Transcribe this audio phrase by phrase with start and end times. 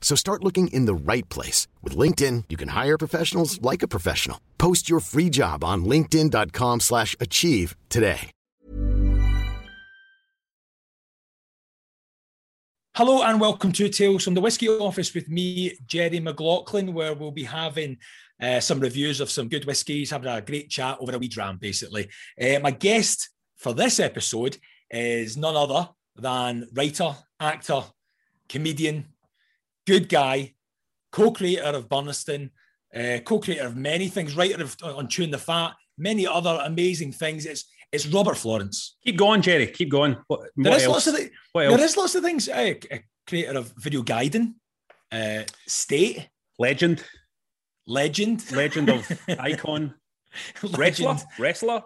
[0.00, 1.68] So start looking in the right place.
[1.82, 4.40] With LinkedIn, you can hire professionals like a professional.
[4.58, 8.32] Post your free job on linkedin.com slash achieve today.
[12.96, 17.30] Hello and welcome to Tales from the Whiskey Office with me, Jerry McLaughlin, where we'll
[17.30, 17.96] be having
[18.42, 21.56] uh, some reviews of some good whiskies, having a great chat over a wee dram,
[21.56, 22.10] basically.
[22.38, 24.58] Uh, my guest for this episode
[24.90, 27.84] is none other than writer, actor,
[28.48, 29.06] comedian,
[29.90, 30.54] good guy,
[31.12, 32.50] co-creator of Burnistoun,
[32.94, 37.44] uh, co-creator of many things, writer of on Chewing the Fat, many other amazing things.
[37.46, 38.96] It's it's Robert Florence.
[39.04, 39.66] Keep going, Jerry.
[39.66, 40.14] Keep going.
[40.28, 41.82] What, There what is lots of the, What else?
[41.90, 42.48] is lots of things.
[42.48, 44.54] Uh, a creator of VideoGaiden,
[45.12, 47.02] uh, state Legend,
[47.86, 49.02] legend, legend of
[49.40, 49.94] icon,
[50.76, 51.82] wrestler, wrestler.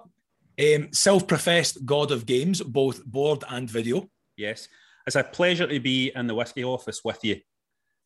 [0.60, 4.08] um, self-professed god of games, both board and video.
[4.36, 4.68] Yes,
[5.06, 7.36] it's a pleasure to be in the whiskey office with you,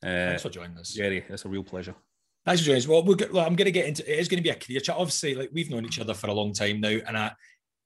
[0.02, 0.92] uh, Thanks for joining us.
[0.92, 1.24] Jerry.
[1.28, 1.94] It's a real pleasure.
[2.44, 2.88] Thanks for joining us.
[2.88, 4.18] Well, we'll get, well, I'm going to get into it.
[4.18, 4.96] Is going to be a career chat.
[4.96, 7.32] Obviously, like we've known each other for a long time now, and I,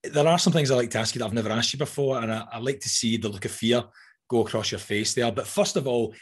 [0.05, 2.23] there are some things I like to ask you that I've never asked you before,
[2.23, 3.85] and I, I like to see the look of fear
[4.29, 5.31] go across your face there.
[5.33, 6.15] But first of all,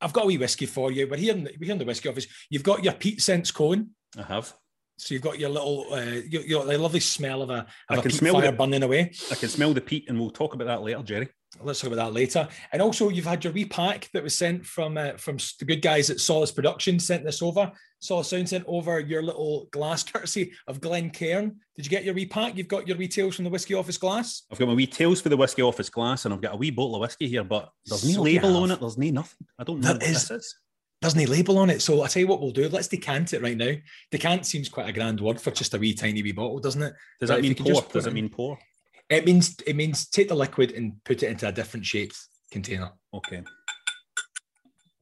[0.00, 1.08] I've got a wee whiskey for you.
[1.08, 2.26] We're here in the, we're here in the whiskey office.
[2.50, 3.90] You've got your Pete Sense cone.
[4.16, 4.54] I have.
[4.98, 7.94] So you've got your little, uh, your, your the lovely smell of a, of I
[7.96, 9.12] a can peat smell fire the- burning away.
[9.30, 11.28] I can smell the peat, and we'll talk about that later, Jerry.
[11.62, 12.46] Let's talk about that later.
[12.72, 15.80] And also, you've had your wee pack that was sent from uh, from the good
[15.82, 16.98] guys at Solace Production.
[17.00, 17.72] Sent this over.
[18.00, 21.56] Solace Sound sent over your little glass courtesy of Glencairn.
[21.74, 22.56] Did you get your wee pack?
[22.56, 24.42] You've got your wee tales from the whiskey office glass.
[24.52, 26.70] I've got my wee tails for the whiskey office glass, and I've got a wee
[26.70, 28.78] bottle of whiskey here, but there's no So label on it.
[28.80, 29.46] There's no nothing.
[29.58, 30.54] I don't know There what is- this is.
[31.00, 32.68] There's no label on it, so I tell you what we'll do.
[32.68, 33.72] Let's decant it right now.
[34.10, 36.92] Decant seems quite a grand word for just a wee tiny wee bottle, doesn't it?
[37.20, 37.82] Does But that mean pour?
[37.82, 38.58] Does it mean pour?
[39.08, 42.18] It means it means take the liquid and put it into a different shaped
[42.50, 42.90] container.
[43.14, 43.42] Okay.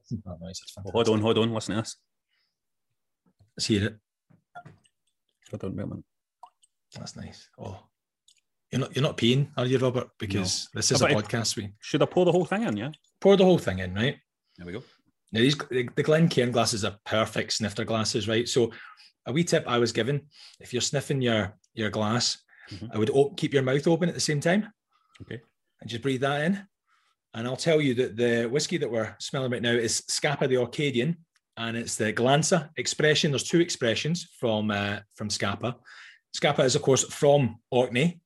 [0.01, 1.53] Listen to that noise, Well, hold on, hold on.
[1.53, 1.97] Listen to this.
[3.57, 3.95] Let's hear it.
[5.49, 6.03] Hold on, wait a minute.
[6.95, 7.49] That's nice.
[7.57, 7.79] Oh,
[8.71, 10.09] you're not you're not peeing, are you, Robert?
[10.19, 11.57] Because this is How a podcast.
[11.57, 12.77] We Should I pour the whole thing in?
[12.77, 12.91] Yeah.
[13.19, 14.17] pour the whole thing in, right?
[14.57, 14.83] There we go.
[15.31, 18.47] Now these the, the Glencairn glasses are perfect snifter glasses, right?
[18.47, 18.71] So
[19.25, 20.21] a wee tip I was given:
[20.59, 22.37] if you're sniffing your your glass,
[22.69, 22.89] Mhm.
[22.93, 24.67] I would op- keep your mouth open at the same time.
[25.21, 25.39] Okay.
[25.79, 26.67] And just breathe that in.
[27.33, 30.55] And I'll tell you that the whiskey that we're smelling right now is Scapa the
[30.57, 31.15] Orcadian,
[31.55, 33.31] and it's the Glansa expression.
[33.31, 35.75] There's two expressions from uh, from Scapa.
[36.33, 38.19] Scapa is, of course, from Orkney.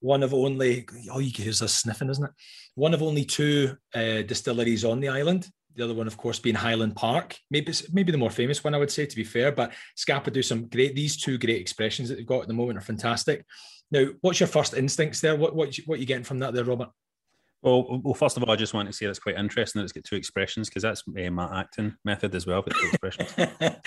[0.00, 2.30] One of only, oh, you can hear us sniffing, isn't it?
[2.74, 5.48] One of only two uh, distilleries on the island.
[5.76, 7.36] The other one, of course, being Highland Park.
[7.50, 9.50] Maybe it's maybe the more famous one, I would say, to be fair.
[9.52, 10.94] But Scapa do some great.
[10.94, 13.44] These two great expressions that they've got at the moment are fantastic.
[13.90, 15.34] Now, what's your first instincts there?
[15.36, 16.90] What what what you getting from that there, Robert?
[17.62, 19.92] Well, well, first of all, I just want to say that's quite interesting that it's
[19.92, 22.60] got two expressions because that's uh, my acting method as well.
[22.62, 23.34] But two expressions.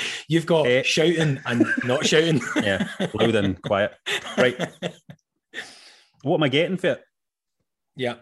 [0.27, 0.81] You've got Eh.
[0.81, 2.41] shouting and not shouting.
[2.55, 3.93] Yeah, loud and quiet.
[4.37, 4.59] Right.
[6.23, 7.03] What am I getting for it?
[7.95, 8.15] yeah.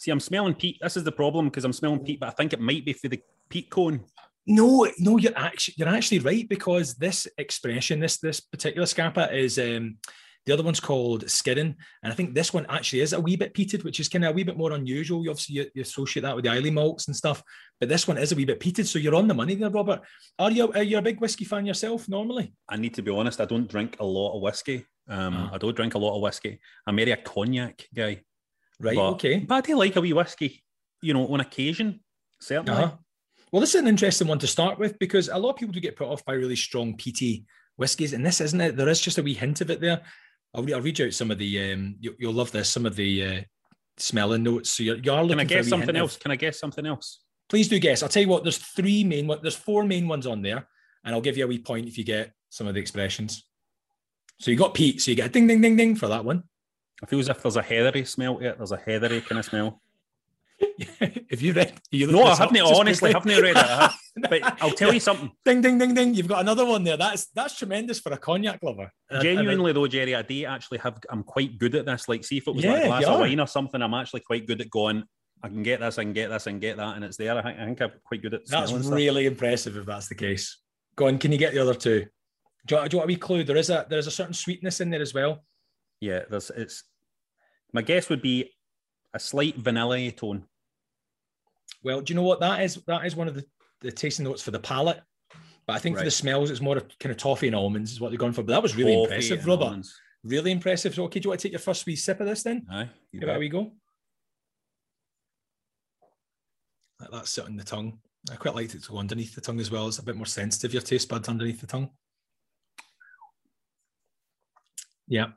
[0.00, 0.78] See, I'm smelling peat.
[0.80, 3.08] This is the problem because I'm smelling peat, but I think it might be for
[3.08, 4.00] the peat cone.
[4.46, 9.58] No, no, you're actually you're actually right because this expression, this this particular Scapa is
[9.58, 9.98] um
[10.46, 13.52] the other one's called Skiren, and I think this one actually is a wee bit
[13.52, 15.22] peated, which is kind of a wee bit more unusual.
[15.22, 17.42] You obviously you, you associate that with the Islay malts and stuff,
[17.78, 20.00] but this one is a wee bit peated, so you're on the money there, Robert.
[20.38, 22.54] Are you are you a big whiskey fan yourself normally?
[22.70, 23.38] I need to be honest.
[23.38, 24.86] I don't drink a lot of whiskey.
[25.10, 25.50] Um, Ah.
[25.52, 26.58] I don't drink a lot of whiskey.
[26.86, 28.22] I'm very a cognac guy.
[28.80, 28.96] Right.
[28.96, 29.38] but, okay.
[29.40, 30.62] But I do like a wee whiskey.
[31.02, 32.00] You know, on occasion,
[32.40, 32.82] certainly.
[32.82, 32.96] Uh-huh.
[33.52, 35.80] Well, this is an interesting one to start with because a lot of people do
[35.80, 37.46] get put off by really strong peaty
[37.76, 38.76] whiskies, and this isn't it.
[38.76, 40.02] There is just a wee hint of it there.
[40.54, 41.72] I'll, I'll read you out some of the.
[41.72, 42.68] Um, you, you'll love this.
[42.68, 43.40] Some of the uh,
[43.96, 44.70] smelling notes.
[44.70, 45.38] So you're, you are looking.
[45.38, 46.16] Can I for guess something hint of- else?
[46.16, 47.20] Can I guess something else?
[47.48, 48.02] Please do guess.
[48.02, 48.42] I'll tell you what.
[48.44, 49.26] There's three main.
[49.26, 50.68] one- There's four main ones on there,
[51.04, 53.44] and I'll give you a wee point if you get some of the expressions.
[54.38, 55.00] So you got peat.
[55.00, 56.44] So you get a ding, ding, ding, ding for that one.
[57.02, 58.58] I feel as if there's a heathery smell to it.
[58.58, 59.80] There's a heathery kind of smell.
[60.60, 62.60] if you read, you no, I haven't.
[62.60, 63.90] Honestly, I haven't read it.
[64.28, 65.30] But I'll tell you something.
[65.44, 66.14] Ding, ding, ding, ding.
[66.14, 66.96] You've got another one there.
[66.96, 68.92] That's that's tremendous for a cognac lover.
[69.22, 70.98] Genuinely, though, Jerry, I do actually have.
[71.08, 72.08] I'm quite good at this.
[72.08, 74.20] Like, see if it was yeah, like a glass of wine or something, I'm actually
[74.20, 75.04] quite good at going.
[75.42, 77.36] I can get this, I can get this, I can get that, and it's there.
[77.38, 78.46] I think, I think I'm quite good at.
[78.46, 78.68] That.
[78.68, 79.32] That's really stuff.
[79.32, 80.58] impressive if that's the case.
[80.96, 82.06] Go on, can you get the other two?
[82.66, 83.44] Do you, do you want a wee clue?
[83.44, 85.44] There is a there is a certain sweetness in there as well.
[86.00, 86.84] Yeah, there's it's.
[87.72, 88.50] My guess would be
[89.14, 90.44] a slight vanilla tone.
[91.82, 92.76] Well, do you know what that is?
[92.86, 93.44] That is one of the,
[93.80, 95.00] the tasting notes for the palate.
[95.66, 96.02] But I think right.
[96.02, 98.32] for the smells, it's more of kind of toffee and almonds is what they're going
[98.32, 98.42] for.
[98.42, 99.64] But that was really toffee impressive, Robert.
[99.66, 99.94] Almonds.
[100.24, 100.94] Really impressive.
[100.94, 102.66] So, okay, do you want to take your first wee sip of this then?
[102.70, 102.88] Aye.
[103.12, 103.72] Give it a wee go.
[107.00, 107.98] Let that sit on the tongue.
[108.30, 109.88] I quite liked it to go underneath the tongue as well.
[109.88, 111.88] It's a bit more sensitive, your taste buds underneath the tongue.
[115.08, 115.28] Yeah.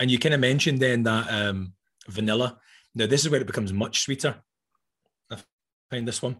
[0.00, 1.72] And you kind of mentioned then that um,
[2.08, 2.58] vanilla.
[2.94, 4.36] Now, this is where it becomes much sweeter
[5.30, 5.38] I
[5.90, 6.36] find this one.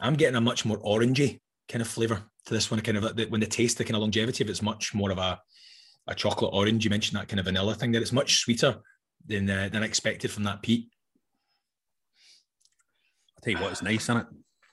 [0.00, 2.80] I'm getting a much more orangey kind of flavor to this one.
[2.80, 5.40] Kind of when the taste, the kind of longevity of it's much more of a,
[6.08, 6.84] a chocolate orange.
[6.84, 8.00] You mentioned that kind of vanilla thing there.
[8.00, 8.76] It's much sweeter
[9.26, 10.88] than uh, than expected from that peat.
[13.36, 14.26] I'll tell you what, it's nice, isn't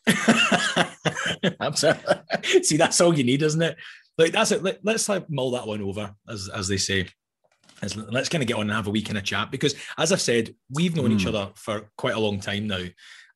[0.07, 1.55] it?
[1.59, 2.63] Absolutely.
[2.63, 3.77] See, that's all you need, isn't it?
[4.19, 4.61] Like that's it.
[4.61, 7.07] Let, us like mull that one over, as as they say
[7.81, 10.21] let's kind of get on and have a week in a chat because, as I've
[10.21, 11.15] said, we've known mm.
[11.15, 11.29] each hmm.
[11.29, 12.83] other for quite a long time now.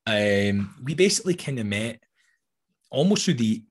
[0.05, 2.03] Um, we basically kind of met
[2.91, 3.63] almost through the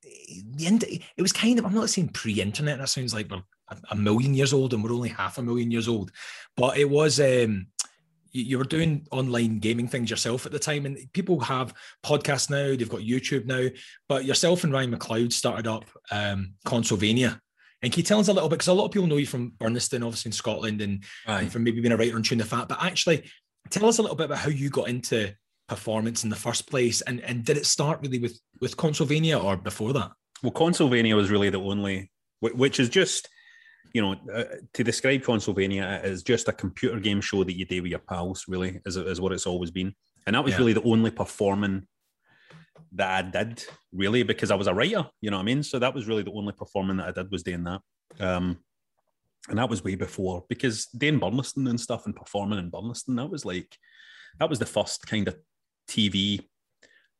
[0.56, 0.84] the end.
[0.84, 2.78] It was kind of I'm not saying pre-internet.
[2.78, 3.42] That sounds like we're
[3.90, 6.10] a million years old and we're only half a million years old,
[6.56, 7.20] but it was.
[7.20, 7.66] Um,
[8.32, 11.75] you, were doing online gaming things yourself at the time, and people have
[12.05, 12.76] podcasts now.
[12.76, 13.69] They've got YouTube now,
[14.08, 17.38] but yourself and Ryan McLeod started up um, Consolevania
[17.82, 19.26] and can you tell us a little bit, because a lot of people know you
[19.26, 22.44] from Burnistoun, obviously in Scotland, and, and from maybe being a writer on Chewing the
[22.44, 23.29] Fat, but actually
[23.70, 25.34] tell us a little bit about how you got into
[25.69, 29.56] performance in the first place, and, and did it start really with, with Consolevania or
[29.56, 30.12] before that?
[30.43, 33.29] Well, Consolevania was really the only, which is just,
[33.93, 37.82] you know, uh, to describe Consolevania as just a computer game show that you do
[37.82, 39.94] with your pals, really, is, is what it's always been.
[40.26, 40.58] And that was yeah.
[40.58, 41.87] really the only performing
[42.94, 45.62] that I did really because I was a writer, you know what I mean?
[45.62, 47.81] So that was really the only performing that I did was doing that.
[48.20, 48.58] Um,
[49.49, 53.31] and that was way before because doing Burnistoun and stuff and performing in Burnistoun, that
[53.31, 53.76] was like,
[54.38, 55.37] that was the first kind of
[55.88, 56.40] TV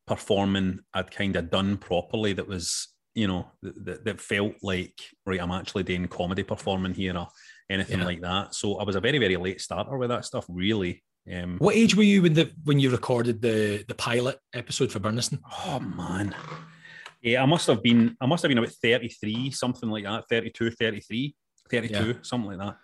[0.06, 5.41] performing I'd kind of done properly that was, you know, that, that felt like, right,
[5.41, 7.29] I'm actually doing comedy performing here or
[7.70, 8.06] anything yeah.
[8.06, 8.55] like that.
[8.55, 11.03] So I was a very, very late starter with that stuff, really.
[11.32, 14.99] Um, what age were you when the when you recorded the the pilot episode for
[14.99, 15.38] Burnistoun?
[15.67, 16.35] Oh man,
[17.23, 20.73] yeah, I must have been I must have been about 33, something like that, 32,
[20.73, 21.35] 33,
[21.70, 22.12] 32, yeah.
[22.23, 22.76] something like that.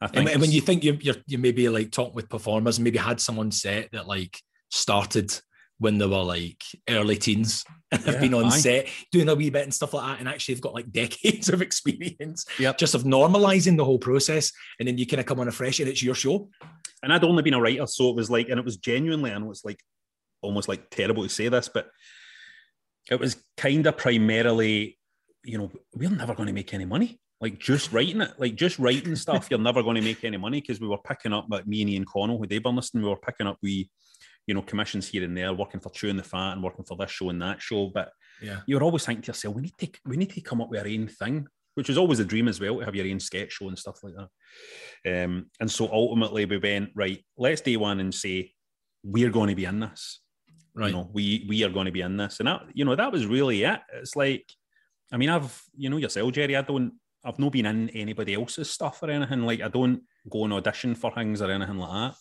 [0.00, 0.30] I think.
[0.30, 3.20] And when you think you you're, you maybe like talking with performers and maybe had
[3.20, 4.40] someone set that like
[4.70, 5.38] started
[5.78, 8.48] when they were like early teens and have been on aye.
[8.50, 11.48] set doing a wee bit and stuff like that and actually they've got like decades
[11.48, 12.78] of experience yep.
[12.78, 15.80] just of normalizing the whole process and then you kind of come on a fresh
[15.80, 16.48] and it's your show
[17.04, 19.38] and I'd only been a writer, so it was like, and it was genuinely, I
[19.38, 19.80] know it's like
[20.40, 21.90] almost like terrible to say this, but
[23.10, 24.98] it was kind of primarily,
[25.44, 27.20] you know, we're never going to make any money.
[27.42, 30.62] Like just writing it, like just writing stuff, you're never going to make any money
[30.62, 33.10] because we were picking up, like me and Ian Connell, who they were listening, we
[33.10, 33.90] were picking up we,
[34.46, 37.10] you know, commissions here and there, working for Chewing the Fat and working for this
[37.10, 37.90] show and that show.
[37.92, 38.10] But
[38.42, 40.70] yeah, you were always thinking to yourself, we need to, we need to come up
[40.70, 43.20] with our own thing which was always a dream as well to have your own
[43.20, 45.24] sketch show and stuff like that.
[45.24, 47.24] Um, and so ultimately we went right.
[47.36, 48.52] Let's day one and say
[49.02, 50.20] we're going to be in this.
[50.74, 50.88] Right.
[50.88, 53.12] You know, we we are going to be in this, and that you know that
[53.12, 53.80] was really it.
[53.92, 54.44] It's like,
[55.12, 56.56] I mean, I've you know yourself, Jerry.
[56.56, 56.94] I don't.
[57.24, 59.42] I've not been in anybody else's stuff or anything.
[59.42, 62.12] Like I don't go and audition for things or anything like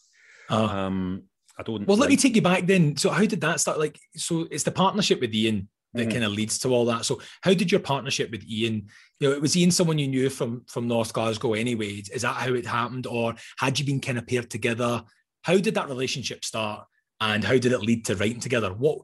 [0.50, 0.56] that.
[0.56, 1.24] Uh, um,
[1.58, 1.88] I don't.
[1.88, 2.98] Well, like, let me take you back then.
[2.98, 3.80] So how did that start?
[3.80, 6.12] Like, so it's the partnership with Ian that mm-hmm.
[6.12, 7.06] kind of leads to all that.
[7.06, 8.88] So, how did your partnership with Ian?
[9.20, 12.02] You know, it was Ian someone you knew from from North Glasgow, anyway.
[12.12, 15.04] Is that how it happened, or had you been kind of paired together?
[15.44, 16.86] How did that relationship start,
[17.22, 18.74] and how did it lead to writing together?
[18.74, 19.00] What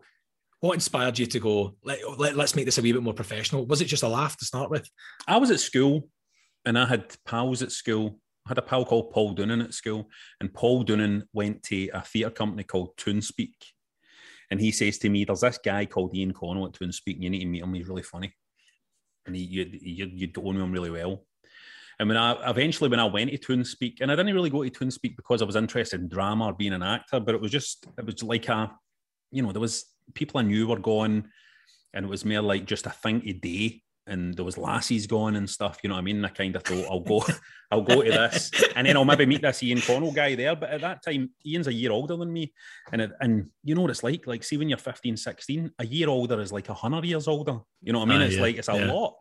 [0.61, 1.75] what inspired you to go?
[1.83, 3.65] Let, let let's make this a wee bit more professional.
[3.65, 4.89] Was it just a laugh to start with?
[5.27, 6.09] I was at school,
[6.65, 8.19] and I had pals at school.
[8.49, 10.09] I had a pal called Paul Doonan at school,
[10.41, 13.53] and Paul Doonan went to a theatre company called ToonSpeak
[14.51, 17.15] and he says to me, "There's this guy called Ian Connell at ToonSpeak.
[17.15, 17.73] And you need to meet him.
[17.73, 18.33] He's really funny,
[19.25, 21.25] and he, you, you, you'd go on with him really well."
[21.99, 24.69] And when I eventually when I went to ToonSpeak, and I didn't really go to
[24.69, 27.85] ToonSpeak because I was interested in drama or being an actor, but it was just
[27.97, 28.71] it was like a,
[29.31, 31.27] you know, there was people I knew were going,
[31.93, 33.83] and it was more like just a thing today.
[34.09, 35.79] And there was lassies going and stuff.
[35.83, 36.17] You know what I mean?
[36.17, 37.23] And I kind of thought I'll go,
[37.71, 40.55] I'll go to this, and then I'll maybe meet this Ian Connell guy there.
[40.55, 42.53] But at that time, Ian's a year older than me,
[42.91, 44.27] and it, and you know what it's like.
[44.27, 47.59] Like, see, when you're 15, 16, a year older is like a hundred years older.
[47.81, 48.21] You know what I mean?
[48.21, 48.91] Uh, it's yeah, like it's a yeah.
[48.91, 49.15] lot.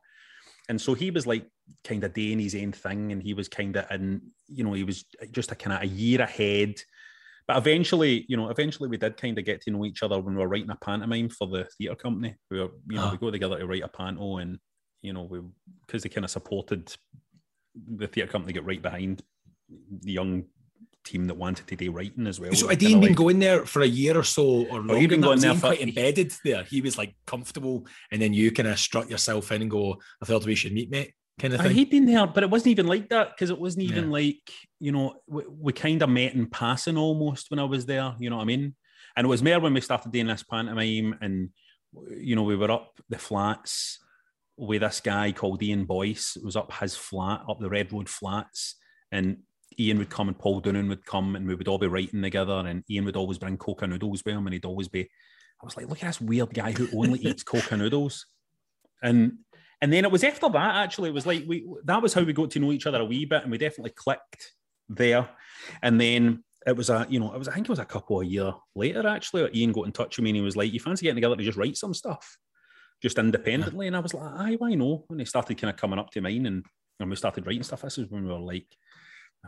[0.68, 1.46] And so he was like
[1.84, 4.84] kind of doing his own thing, and he was kind of in, you know, he
[4.84, 6.74] was just a kind of a year ahead.
[7.46, 10.34] But eventually, you know, eventually we did kind of get to know each other when
[10.34, 12.36] we were writing a pantomime for the theatre company.
[12.50, 13.10] We were, you know, oh.
[13.12, 14.58] we go together to write a panto, and
[15.02, 15.40] you know, we
[15.86, 16.94] because they kind of supported
[17.74, 19.22] the theatre company get right behind
[20.02, 20.44] the young
[21.04, 22.52] team that wanted to do writing as well.
[22.52, 24.84] So had Ian been like, going there for a year or so or?
[24.88, 26.64] Oh, he'd been going there for, quite embedded there.
[26.64, 30.26] He was like comfortable, and then you kind of strut yourself in and go, "I
[30.26, 31.74] thought we should meet, mate." Kind of uh, thing.
[31.74, 34.10] He'd been there, but it wasn't even like that because it wasn't even yeah.
[34.10, 34.50] like
[34.80, 38.14] you know we, we kind of met in passing almost when I was there.
[38.18, 38.74] You know what I mean?
[39.16, 41.50] And it was more when we started doing this pantomime, and
[42.10, 44.00] you know we were up the flats
[44.58, 46.36] with this guy called Ian Boyce.
[46.36, 48.74] It was up his flat, up the Redwood flats,
[49.12, 49.38] and
[49.78, 52.64] Ian would come and Paul Doonan would come and we would all be writing together.
[52.66, 55.02] And Ian would always bring Koka noodles with him, and he'd always be.
[55.02, 58.26] I was like, look at this weird guy who only eats Koka noodles,
[59.02, 59.38] and
[59.80, 61.10] and then it was after that actually.
[61.10, 63.24] It was like we that was how we got to know each other a wee
[63.24, 64.52] bit, and we definitely clicked
[64.88, 65.28] there.
[65.82, 68.20] And then it was a you know it was I think it was a couple
[68.20, 69.48] of year later actually.
[69.54, 71.44] Ian got in touch with me and he was like, "You fancy getting together to
[71.44, 72.36] just write some stuff?"
[73.02, 73.86] Just independently.
[73.86, 75.04] And I was like, aye, why no?
[75.08, 76.64] When they started kind of coming up to mine and,
[77.00, 78.66] and we started writing stuff, this is when we were like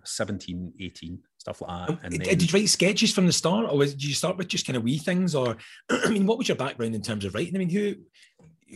[0.05, 1.95] 17, 18, stuff like that.
[1.95, 4.37] Oh, and then, did you write sketches from the start or was, did you start
[4.37, 5.35] with just kind of wee things?
[5.35, 5.57] Or,
[5.91, 7.57] I mean, what was your background in terms of writing?
[7.57, 7.97] I mean, who,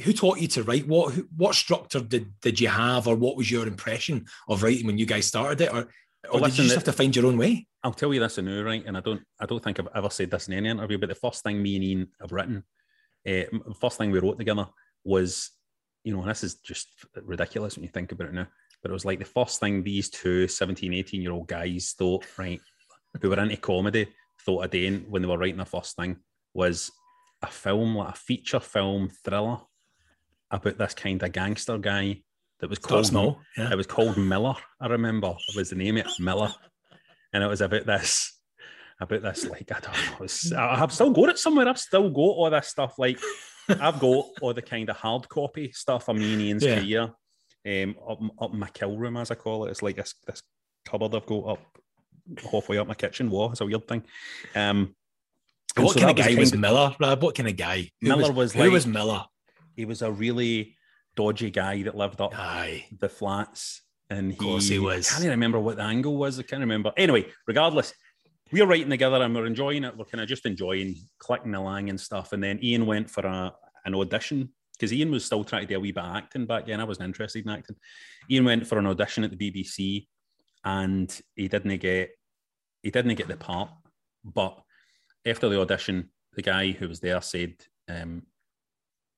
[0.02, 0.88] who taught you to write?
[0.88, 4.98] What what structure did, did you have, or what was your impression of writing when
[4.98, 5.88] you guys started it, or,
[6.30, 7.66] or well, did you just have to find your own way?
[7.82, 8.84] I'll tell you this anew, right?
[8.84, 11.14] And I don't I don't think I've ever said this in any interview, but the
[11.14, 12.64] first thing me and Ian have written
[13.26, 14.66] uh, first thing we wrote together
[15.04, 15.50] was,
[16.04, 16.88] you know, and this is just
[17.22, 18.46] ridiculous when you think about it now,
[18.82, 22.26] but it was like the first thing these two 17, 18 year old guys thought,
[22.38, 22.60] right,
[23.20, 24.08] who were into comedy,
[24.44, 26.16] thought of doing when they were writing the first thing
[26.52, 26.90] was
[27.42, 29.58] a film, like a feature film thriller
[30.50, 32.22] about this kind of gangster guy
[32.60, 33.40] that was called Small.
[33.56, 33.72] Yeah.
[33.72, 34.54] It was called Miller.
[34.80, 36.54] I remember it was the name of it, Miller,
[37.32, 38.33] and it was about this
[39.04, 40.16] about this like I don't know.
[40.20, 41.68] Was, I've still got it somewhere.
[41.68, 43.18] I've still got all this stuff like
[43.68, 46.80] I've got all the kind of hard copy stuff of me and yeah.
[46.80, 47.10] career
[47.66, 49.70] um, up, up my kill room, as I call it.
[49.70, 50.42] It's like this, this
[50.84, 51.78] cupboard I've got up
[52.50, 53.52] halfway up my kitchen wall.
[53.52, 54.02] It's a weird thing.
[54.54, 54.94] Um,
[55.76, 56.94] what so kind of guy was Miller?
[56.98, 57.90] What kind of guy?
[58.00, 59.24] Who Miller was, was who was Miller?
[59.76, 60.76] He was a really
[61.16, 62.86] dodgy guy that lived up Aye.
[62.98, 63.82] the flats.
[64.10, 65.08] And he, he was.
[65.08, 66.38] I can't even remember what the angle was.
[66.38, 66.92] I can't remember.
[66.96, 67.94] Anyway, regardless,
[68.60, 69.96] were writing together and we're enjoying it.
[69.96, 72.32] We're kind of just enjoying clicking along and stuff.
[72.32, 73.52] And then Ian went for a,
[73.84, 76.66] an audition because Ian was still trying to do a wee bit of acting back
[76.66, 76.80] then.
[76.80, 77.76] I wasn't interested in acting.
[78.30, 80.06] Ian went for an audition at the BBC
[80.64, 82.10] and he didn't get
[82.82, 83.70] he didn't get the part.
[84.24, 84.58] But
[85.26, 87.54] after the audition, the guy who was there said,
[87.88, 88.22] um,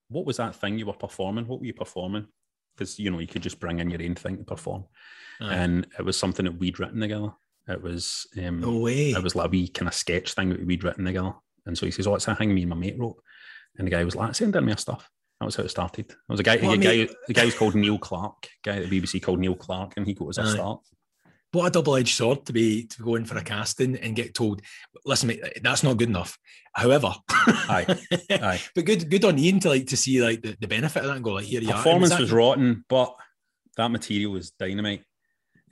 [0.09, 1.47] "What was that thing you were performing?
[1.47, 2.26] What were you performing?"
[2.76, 4.85] Because you know you could just bring in your own thing to perform,
[5.40, 7.33] and it was something that we'd written together.
[7.68, 9.11] It was um, no way.
[9.11, 11.32] It was like a wee kind of sketch thing that we'd written together.
[11.66, 13.20] And so he says, "Oh, it's a thing me and my mate wrote."
[13.76, 15.08] And the guy was like, "Send in me stuff."
[15.40, 16.11] That was how it started.
[16.11, 19.00] It was a guy, a guy, the guy was called Neil Clark, guy at the
[19.00, 20.80] BBC called Neil Clark, and he got us a start.
[21.52, 24.62] What a double-edged sword to be to go in for a casting and get told,
[25.04, 26.38] "Listen, mate, that's not good enough."
[26.73, 27.99] However, aye,
[28.30, 31.08] aye, but good, good on Ian to like to see like the, the benefit of
[31.08, 33.14] that and go like, "Here you Performance was rotten, but
[33.76, 35.02] that material was dynamite.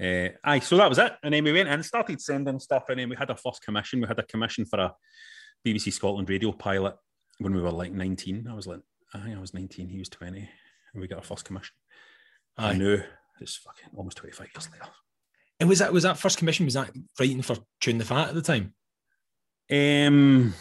[0.01, 1.13] Uh, aye, so that was it.
[1.23, 4.01] And then we went and started sending stuff, and then we had our first commission.
[4.01, 4.95] We had a commission for a
[5.65, 6.97] BBC Scotland radio pilot
[7.39, 8.49] when we were like 19.
[8.49, 8.81] I was like,
[9.13, 11.75] I think I was 19, he was 20, and we got our first commission.
[12.59, 12.71] Aye.
[12.71, 13.03] I knew
[13.41, 14.91] it's fucking almost 25 years later.
[15.61, 16.65] And was that was that first commission?
[16.65, 18.75] Was that writing for Chewing the Fat at the time?
[19.71, 20.53] Um,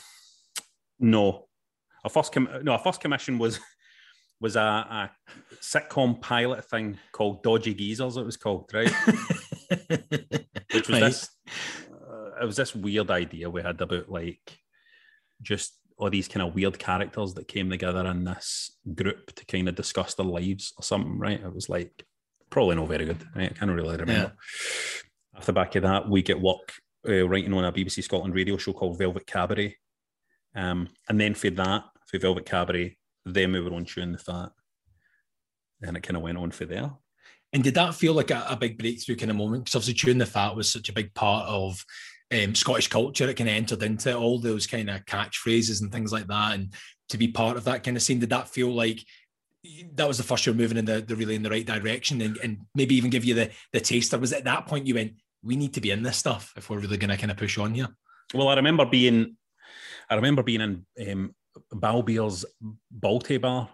[1.00, 1.48] no.
[2.04, 3.60] Our first com- no, our first commission was
[4.44, 5.12] was a, a
[5.56, 8.18] sitcom pilot thing called Dodgy Geezers.
[8.18, 8.92] It was called right,
[10.74, 11.00] which was right.
[11.00, 11.30] this.
[11.90, 14.60] Uh, it was this weird idea we had about like
[15.42, 19.70] just all these kind of weird characters that came together in this group to kind
[19.70, 21.18] of discuss their lives or something.
[21.18, 21.40] Right?
[21.40, 22.06] It was like
[22.50, 23.26] probably not very good.
[23.34, 23.50] Right?
[23.50, 24.34] I can't really remember.
[24.36, 25.38] Yeah.
[25.38, 26.74] Off the back of that, we get work
[27.08, 29.78] uh, writing on a BBC Scotland radio show called Velvet Cabaret.
[30.54, 34.50] Um, and then for that, for Velvet Cabaret, then we were on Chewing the Fat.
[35.82, 36.92] And it kind of went on for there.
[37.52, 39.66] And did that feel like a, a big breakthrough kind of moment?
[39.66, 41.86] Because obviously Chewing the Fat was such a big part of
[42.34, 43.30] um, Scottish culture.
[43.30, 46.54] It kind of entered into all those kind of catchphrases and things like that.
[46.54, 46.74] And
[47.10, 49.06] to be part of that kind of scene, did that feel like
[49.94, 52.38] that was the first year moving in the, the really in the right direction and,
[52.38, 54.18] and maybe even give you the the taster.
[54.18, 56.80] Was at that point you went, we need to be in this stuff if we're
[56.80, 57.88] really going to kind of push on here?
[58.34, 59.38] Well, I remember being,
[60.10, 60.62] I remember being
[60.98, 61.36] in um,
[61.74, 62.46] Balbir's
[63.00, 63.70] Balti Bar.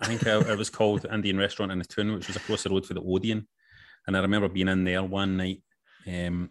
[0.00, 2.86] I think it was called Indian Restaurant in the Town, which was across the road
[2.86, 3.46] for the Odeon.
[4.06, 5.62] And I remember being in there one night
[6.06, 6.50] um,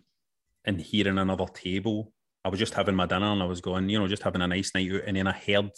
[0.66, 2.12] and hearing another table.
[2.46, 4.48] I was just having my dinner and I was going, you know, just having a
[4.48, 5.02] nice night out.
[5.06, 5.72] And then I heard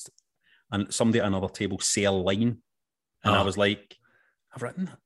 [0.72, 2.62] and somebody at another table say a line.
[3.24, 3.40] And oh.
[3.40, 3.96] I was like,
[4.54, 5.00] I've written that.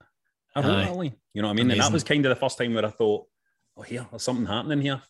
[0.56, 0.86] I wrote Aye.
[0.86, 1.16] that line.
[1.34, 1.66] You know what I mean?
[1.66, 1.82] Amazing.
[1.82, 3.26] And that was kind of the first time where I thought,
[3.78, 5.02] oh, here, there's something happening here.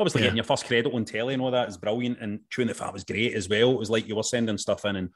[0.00, 0.26] Obviously, yeah.
[0.26, 2.18] getting your first credit on telly and all that is brilliant.
[2.20, 3.72] And Chewing the Fat was great as well.
[3.72, 5.10] It was like you were sending stuff in, and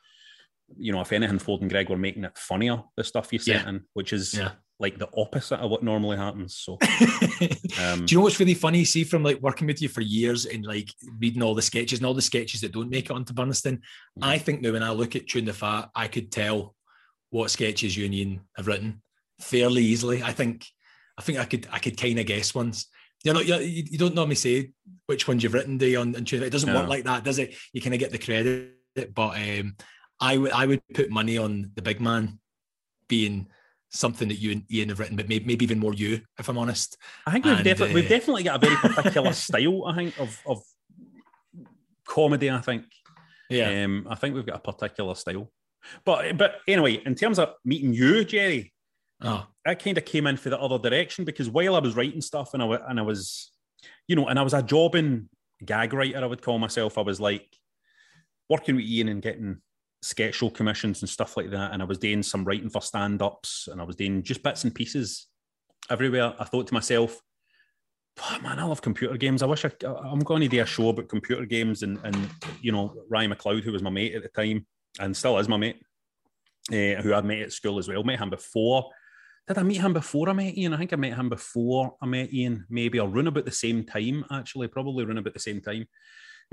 [0.77, 3.65] you know, if anything, Ford and Greg were making it funnier, the stuff you sent
[3.65, 3.69] yeah.
[3.71, 4.53] in, which is yeah.
[4.79, 6.57] like the opposite of what normally happens.
[6.57, 6.73] So,
[7.81, 8.85] um, do you know what's really funny?
[8.85, 12.07] See, from like working with you for years and like reading all the sketches and
[12.07, 14.25] all the sketches that don't make it onto Burnistoun, mm-hmm.
[14.25, 16.75] I think now when I look at Chewing the Fat, I could tell
[17.31, 19.03] what sketches you and Ian have written
[19.41, 20.23] fairly easily.
[20.23, 20.67] I think,
[21.19, 22.87] I think I could, I could kind of guess ones
[23.33, 24.71] you know, you, you don't normally say
[25.07, 25.99] which ones you've written, do you?
[25.99, 26.79] On, on It doesn't no.
[26.79, 27.55] work like that, does it?
[27.73, 29.77] You kind of get the credit, but um,
[30.21, 32.39] I would I would put money on the big man
[33.09, 33.49] being
[33.91, 36.59] something that you and Ian have written, but maybe, maybe even more you, if I'm
[36.59, 36.97] honest.
[37.27, 39.87] I think we've, defi- uh, we've definitely got a very particular style.
[39.87, 40.63] I think of of
[42.07, 42.51] comedy.
[42.51, 42.85] I think,
[43.51, 45.51] yeah, um, I think we've got a particular style.
[46.05, 48.73] But but anyway, in terms of meeting you, Jerry,
[49.23, 49.47] Oh.
[49.67, 52.55] I kind of came in for the other direction because while I was writing stuff
[52.55, 53.51] and I, and I was,
[54.07, 55.29] you know, and I was a jobbing
[55.65, 56.99] gag writer, I would call myself.
[56.99, 57.57] I was like
[58.49, 59.59] working with Ian and getting
[60.03, 61.73] sketch show commissions and stuff like that.
[61.73, 64.65] And I was doing some writing for stand ups and I was doing just bits
[64.65, 65.27] and pieces
[65.91, 66.35] everywhere.
[66.39, 67.21] I thought to myself,
[68.23, 69.43] oh, man, I love computer games.
[69.43, 71.83] I wish I, I'm going to do a show about computer games.
[71.83, 72.31] And, and,
[72.61, 74.67] you know, Ryan McLeod, who was my mate at the time
[75.01, 75.83] and still is my mate,
[76.71, 78.91] uh, who I'd met at school as well, met him before
[79.47, 80.75] did I meet him before I met Ian?
[80.75, 83.85] I think I met him before I met Ian, maybe, or run about the same
[83.85, 85.87] time, actually, probably run about the same time.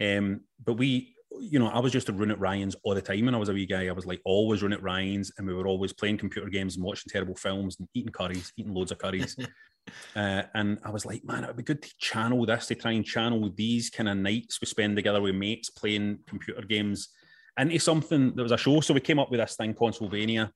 [0.02, 3.26] Um, but we, you know, I was just a run at Ryan's all the time
[3.26, 3.88] when I was a wee guy.
[3.88, 6.86] I was like always run at Ryan's, and we were always playing computer games and
[6.86, 9.36] watching terrible films and eating curries, eating loads of curries.
[10.16, 12.92] uh, and I was like, man, it would be good to channel this, to try
[12.92, 17.10] and channel these kind of nights we spend together with mates playing computer games
[17.58, 18.82] into something that was a show.
[18.82, 20.52] So we came up with this thing, Consolevania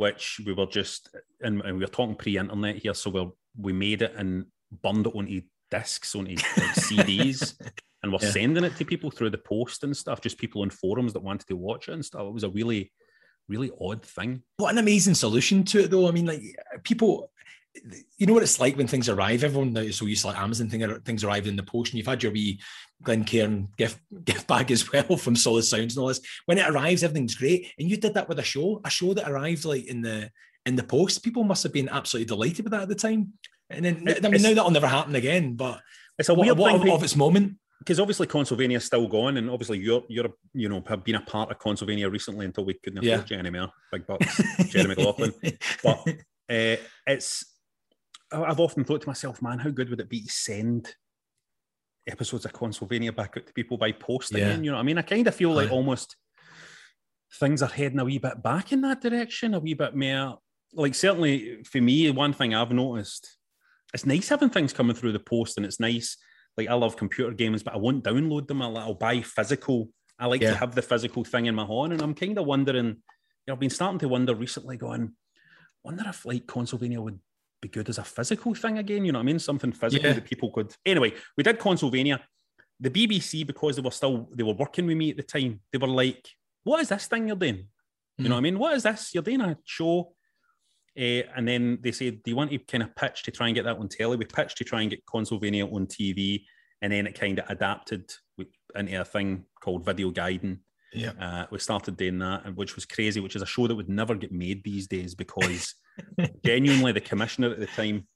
[0.00, 4.00] which we were just, and, and we were talking pre-internet here, so we we made
[4.00, 4.46] it and
[4.82, 7.60] burned it onto discs, onto like, CDs,
[8.02, 8.30] and we're yeah.
[8.30, 11.46] sending it to people through the post and stuff, just people on forums that wanted
[11.48, 12.22] to watch it and stuff.
[12.22, 12.92] It was a really,
[13.46, 14.42] really odd thing.
[14.56, 16.08] What an amazing solution to it, though.
[16.08, 16.40] I mean, like
[16.82, 17.30] people,
[18.18, 19.44] you know what it's like when things arrive.
[19.44, 22.06] Everyone is so used to like Amazon thing, things arrive in the post, and you've
[22.06, 22.60] had your wee
[23.02, 26.20] Glencairn gift gift bag as well from Solid Sounds and all this.
[26.46, 27.72] When it arrives, everything's great.
[27.78, 30.30] And you did that with a show, a show that arrived like in the
[30.66, 31.22] in the post.
[31.22, 33.32] People must have been absolutely delighted with that at the time.
[33.70, 35.54] And then I mean, now that'll never happen again.
[35.54, 35.80] But
[36.18, 39.50] it's a weird what, thing of, of its moment because obviously Consolevania's still going, and
[39.50, 42.98] obviously you're you're you know have been a part of Consolevania recently until we couldn't
[42.98, 43.36] afford yeah.
[43.36, 43.72] you anymore.
[43.90, 45.32] Big bucks, Jerry McLaughlin.
[45.82, 46.08] But
[46.50, 47.49] uh, it's
[48.32, 50.94] I've often thought to myself, man, how good would it be to send
[52.06, 54.46] episodes of Consolevania back out to people by post yeah.
[54.46, 54.64] again?
[54.64, 54.98] You know what I mean?
[54.98, 56.16] I kind of feel like almost
[57.38, 60.38] things are heading a wee bit back in that direction, a wee bit more.
[60.72, 63.36] Like certainly for me, one thing I've noticed,
[63.92, 66.16] it's nice having things coming through the post, and it's nice.
[66.56, 68.62] Like I love computer games, but I won't download them.
[68.62, 69.88] I'll, I'll buy physical.
[70.18, 70.50] I like yeah.
[70.50, 72.86] to have the physical thing in my hand, and I'm kind of wondering.
[72.86, 75.14] You know, I've been starting to wonder recently, going,
[75.82, 77.18] wonder if like Consylvania would
[77.60, 79.04] be good as a physical thing again.
[79.04, 79.38] You know what I mean?
[79.38, 80.14] Something physical yeah.
[80.14, 80.74] that people could.
[80.84, 82.20] Anyway, we did Consolevania.
[82.78, 85.78] The BBC, because they were still they were working with me at the time, they
[85.78, 86.26] were like,
[86.64, 87.66] "What is this thing you're doing?"
[88.20, 88.58] You know what I mean?
[88.58, 89.14] What is this?
[89.14, 90.12] You're doing a show.
[90.98, 93.54] Uh, and then they said, Do you want to kind of pitch to try and
[93.54, 94.16] get that on telly?
[94.16, 96.44] We pitched to try and get Consolevania on TV.
[96.82, 98.10] And then it kind of adapted
[98.74, 100.58] into a thing called VideoGaiden.
[100.92, 101.12] Yeah.
[101.20, 104.14] Uh, we started doing that, which was crazy, which is a show that would never
[104.14, 105.74] get made these days because
[106.44, 108.06] genuinely the commissioner at the time,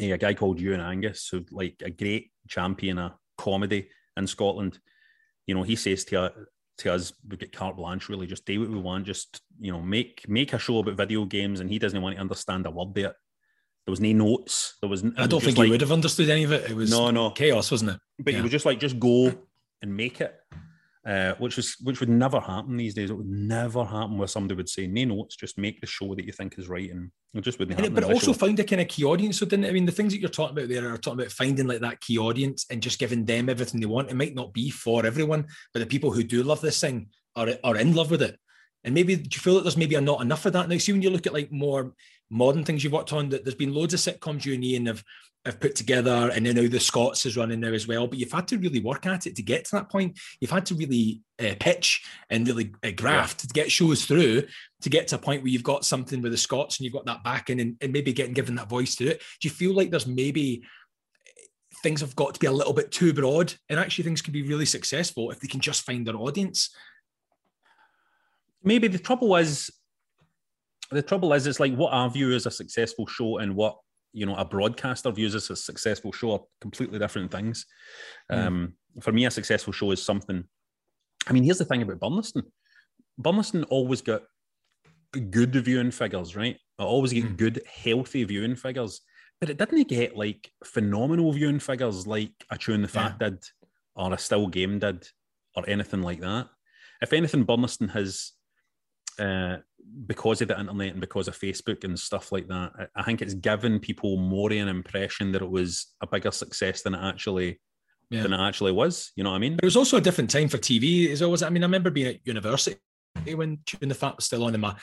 [0.00, 4.78] a guy called Ewan Angus, who like a great champion of comedy in Scotland,
[5.46, 6.32] you know, he says to,
[6.78, 9.80] to us, we get carte blanche, really, just do what we want, just, you know,
[9.80, 12.94] make make a show about video games, and he doesn't want to understand a word
[12.94, 13.14] there.
[13.84, 14.76] There was no notes.
[14.80, 15.04] There was.
[15.16, 16.70] I don't think like, he would have understood any of it.
[16.70, 18.00] It was no, no chaos, wasn't it?
[18.18, 18.38] But yeah.
[18.38, 19.34] he was just like, just go
[19.82, 20.34] and make it
[21.04, 23.10] uh, which was which would never happen these days.
[23.10, 26.24] It would never happen where somebody would say, "No notes, just make the show that
[26.24, 27.94] you think is right," and it just wouldn't happen.
[27.94, 29.38] But also find a kind of key audience.
[29.38, 31.66] So didn't I mean the things that you're talking about there are talking about finding
[31.66, 34.10] like that key audience and just giving them everything they want.
[34.10, 37.48] It might not be for everyone, but the people who do love this thing are
[37.64, 38.38] are in love with it.
[38.84, 40.78] And maybe do you feel that there's maybe not enough of that now?
[40.78, 41.94] See, when you look at like more
[42.32, 45.04] modern things you've worked on, that there's been loads of sitcoms you and Ian have
[45.44, 48.06] have put together, and then now the Scots is running now as well.
[48.06, 50.18] But you've had to really work at it to get to that point.
[50.40, 53.48] You've had to really uh, pitch and really uh, graft yeah.
[53.48, 54.44] to get shows through
[54.82, 57.06] to get to a point where you've got something with the Scots and you've got
[57.06, 59.20] that backing and, and maybe getting given that voice to it.
[59.40, 60.62] Do you feel like there's maybe
[61.82, 64.42] things have got to be a little bit too broad and actually things can be
[64.42, 66.70] really successful if they can just find their audience
[68.64, 69.70] maybe the trouble is
[70.92, 73.76] the trouble is it's like what i view as a successful show and what
[74.12, 77.66] you know a broadcaster views as a successful show are completely different things
[78.30, 78.46] mm.
[78.46, 80.44] um, for me a successful show is something
[81.26, 82.42] i mean here's the thing about Burnistoun
[83.20, 84.22] Burnistoun always got
[85.30, 87.36] good viewing figures right I always get mm.
[87.36, 89.00] good healthy viewing figures
[89.42, 93.30] but it didn't get like phenomenal viewing figures like a Chewing the Fat yeah.
[93.30, 93.44] did
[93.96, 95.04] or a still game did
[95.56, 96.48] or anything like that.
[97.00, 98.34] If anything, Burnistoun has
[99.18, 99.56] uh,
[100.06, 103.34] because of the internet and because of Facebook and stuff like that, I think it's
[103.34, 107.60] given people more an impression that it was a bigger success than it actually
[108.10, 108.22] yeah.
[108.22, 109.12] than it actually was.
[109.16, 109.56] You know what I mean?
[109.56, 111.42] But it was also a different time for TV as always.
[111.42, 112.76] I mean, I remember being at university
[113.34, 114.76] when Chewing the Fat was still on, and my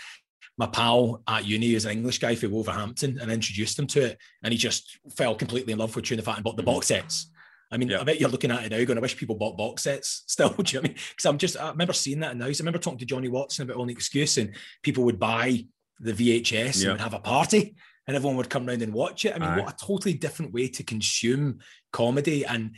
[0.58, 4.18] my pal at uni is an English guy from Wolverhampton and introduced him to it.
[4.44, 6.88] And he just fell completely in love with Chewing the Fat and bought the box
[6.88, 7.32] sets.
[7.72, 8.02] I mean, yeah.
[8.02, 10.50] I bet you're looking at it now going, I wish people bought box sets still.
[10.50, 10.98] Do you know I mean?
[11.10, 12.60] Because I'm just, I remember seeing that in the house.
[12.60, 15.66] I remember talking to Johnny Watson about Only Excuse and people would buy
[16.00, 16.92] the VHS yeah.
[16.92, 17.76] and have a party
[18.08, 19.36] and everyone would come around and watch it.
[19.36, 19.60] I mean, Aye.
[19.60, 21.60] what a totally different way to consume
[21.92, 22.46] comedy.
[22.46, 22.72] And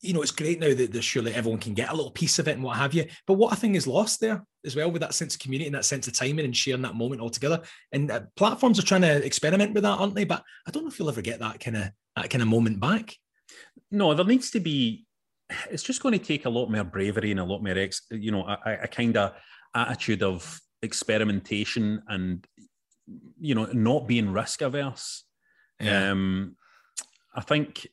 [0.00, 2.46] you know, it's great now that there's surely everyone can get a little piece of
[2.46, 3.06] it and what have you.
[3.26, 5.74] But what I think is lost there as well with that sense of community and
[5.74, 7.62] that sense of timing and sharing that moment all together.
[7.92, 10.24] And uh, platforms are trying to experiment with that, aren't they?
[10.24, 12.78] But I don't know if you'll ever get that kind of that kind of moment
[12.78, 13.16] back.
[13.90, 15.06] No, there needs to be.
[15.70, 18.32] It's just going to take a lot more bravery and a lot more, ex, you
[18.32, 19.32] know, a, a kind of
[19.74, 22.46] attitude of experimentation and
[23.38, 25.24] you know not being risk averse.
[25.80, 26.10] Yeah.
[26.10, 26.56] Um,
[27.34, 27.86] I think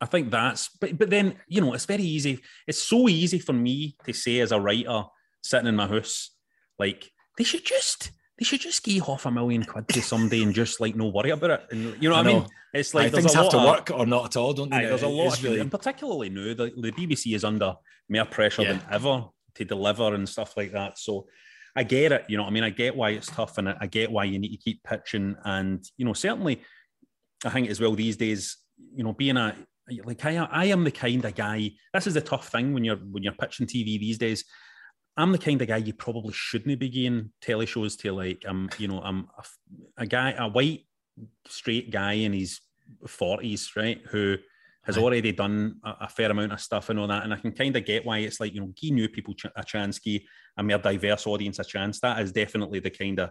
[0.00, 2.40] I think that's but but then you know it's very easy.
[2.66, 5.04] It's so easy for me to say as a writer
[5.42, 6.30] sitting in my house,
[6.78, 10.54] like they should just they should just give half a million quid to somebody and
[10.54, 11.66] just like no worry about it.
[11.70, 12.46] And you know what I, I mean?
[12.72, 14.78] It's like things have to of, work or not at all, don't they?
[14.78, 15.60] Aye, there's a lot, of, really...
[15.60, 17.74] and particularly now the, the BBC is under
[18.08, 18.72] more pressure yeah.
[18.72, 20.98] than ever to deliver and stuff like that.
[20.98, 21.26] So
[21.76, 22.24] I get it.
[22.28, 24.56] You know, I mean, I get why it's tough, and I get why you need
[24.56, 25.36] to keep pitching.
[25.44, 26.62] And you know, certainly,
[27.44, 28.56] I think as well these days,
[28.94, 29.56] you know, being a
[30.04, 31.70] like I, I am the kind of guy.
[31.92, 34.44] This is the tough thing when you're when you're pitching TV these days.
[35.16, 38.12] I'm the kind of guy you probably shouldn't be getting telly shows to.
[38.12, 40.86] Like I'm, you know, I'm a, a guy, a white
[41.46, 42.60] straight guy in his
[43.06, 44.36] forties, right, who
[44.84, 47.24] has already done a, a, fair amount of stuff and all that.
[47.24, 49.46] And I can kind of get why it's like, you know, give new people ch-
[49.56, 50.22] a chance, give
[50.58, 52.00] a more diverse audience a chance.
[52.00, 53.30] That is definitely the kind of.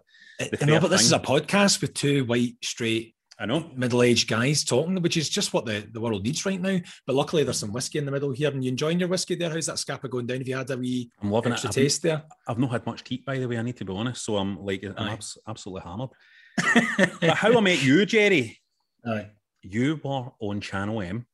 [0.66, 3.72] Know, but this is a podcast with two white, straight I know.
[3.76, 6.80] Middle-aged guys talking, which is just what the, the world needs right now.
[7.08, 8.52] But luckily there's some whiskey in the middle here.
[8.52, 9.50] And you enjoying your whiskey there?
[9.50, 10.40] How's that Scapa going down?
[10.40, 11.74] Have you had a wee I'm loving extra it.
[11.74, 12.24] taste there?
[12.48, 14.24] I've not had much teat by the way, I need to be honest.
[14.24, 16.10] So I'm like I'm abs- absolutely hammered.
[17.22, 18.60] but how I met you, Jerry.
[19.06, 19.30] Aye.
[19.62, 21.26] You were on Channel M,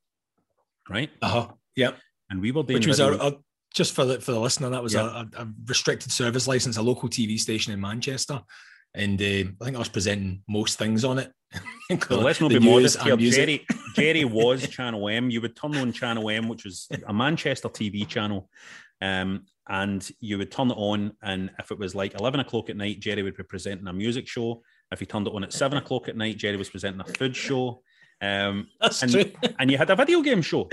[0.89, 1.09] right?
[1.21, 1.47] Uh-huh.
[1.75, 1.97] Yep.
[2.29, 3.33] And we were doing Which was our, our,
[3.73, 7.09] just for the for the listener, that was a, a, restricted service license, a local
[7.09, 8.41] TV station in Manchester
[8.93, 11.31] and uh, I think I was presenting most things on it.
[12.09, 13.17] well, let's not be modest here.
[13.17, 15.29] Jerry, Jerry was Channel M.
[15.29, 18.49] You would turn on Channel M, which was a Manchester TV channel,
[19.01, 21.13] um, and you would turn it on.
[21.21, 24.27] And if it was like 11 o'clock at night, Jerry would be presenting a music
[24.27, 24.61] show.
[24.91, 27.35] If he turned it on at seven o'clock at night, Jerry was presenting a food
[27.35, 27.81] show.
[28.21, 29.31] Um, That's and, true.
[29.57, 30.69] and you had a video game show.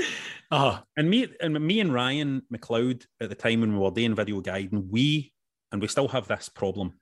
[0.50, 0.80] Uh-huh.
[0.96, 4.88] And me and me and Ryan McLeod at the time when we were doing VideoGaiden,
[4.90, 5.32] we
[5.72, 6.94] and we still have this problem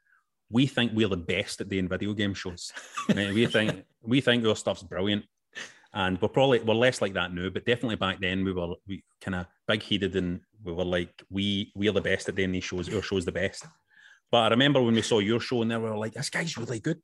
[0.51, 2.73] we think we're the best at doing video game shows.
[3.15, 5.25] we think we think our stuff's brilliant,
[5.93, 7.49] and we're probably we're less like that now.
[7.49, 11.23] But definitely back then we were we kind of big headed and we were like
[11.31, 12.93] we we're the best at doing these shows.
[12.93, 13.67] Our show's the best.
[14.31, 16.81] But I remember when we saw your show and we were like, this guy's really
[16.81, 17.01] good.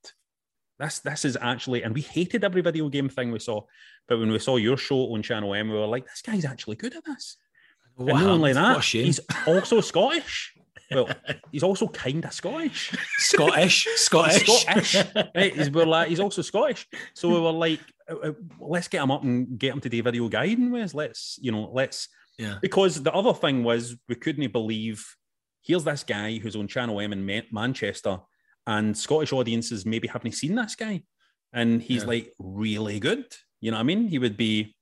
[0.81, 3.61] This this is actually, and we hated every video game thing we saw.
[4.09, 6.76] But when we saw your show on Channel M, we were like, this guy's actually
[6.76, 7.37] good at this.
[7.96, 10.55] Wow, and not only that, he's also Scottish.
[10.90, 11.09] Well,
[11.53, 12.94] he's also kind of Scottish.
[13.18, 14.96] Scottish, Scottish, Scottish.
[15.35, 15.55] Right?
[15.55, 16.87] He's, we're like, he's also Scottish.
[17.14, 20.03] So we were like, uh, uh, let's get him up and get him to do
[20.03, 20.94] VideoGaiden with.
[20.94, 22.09] Let's, you know, let's.
[22.38, 22.59] Yeah.
[22.62, 25.05] Because the other thing was we couldn't believe.
[25.62, 28.18] Here's this guy who's on Channel M in Manchester,
[28.66, 31.03] and Scottish audiences maybe haven't seen this guy,
[31.53, 32.09] and he's yeah.
[32.09, 33.26] like really good.
[33.61, 34.09] You know what I mean?
[34.09, 34.74] He would be,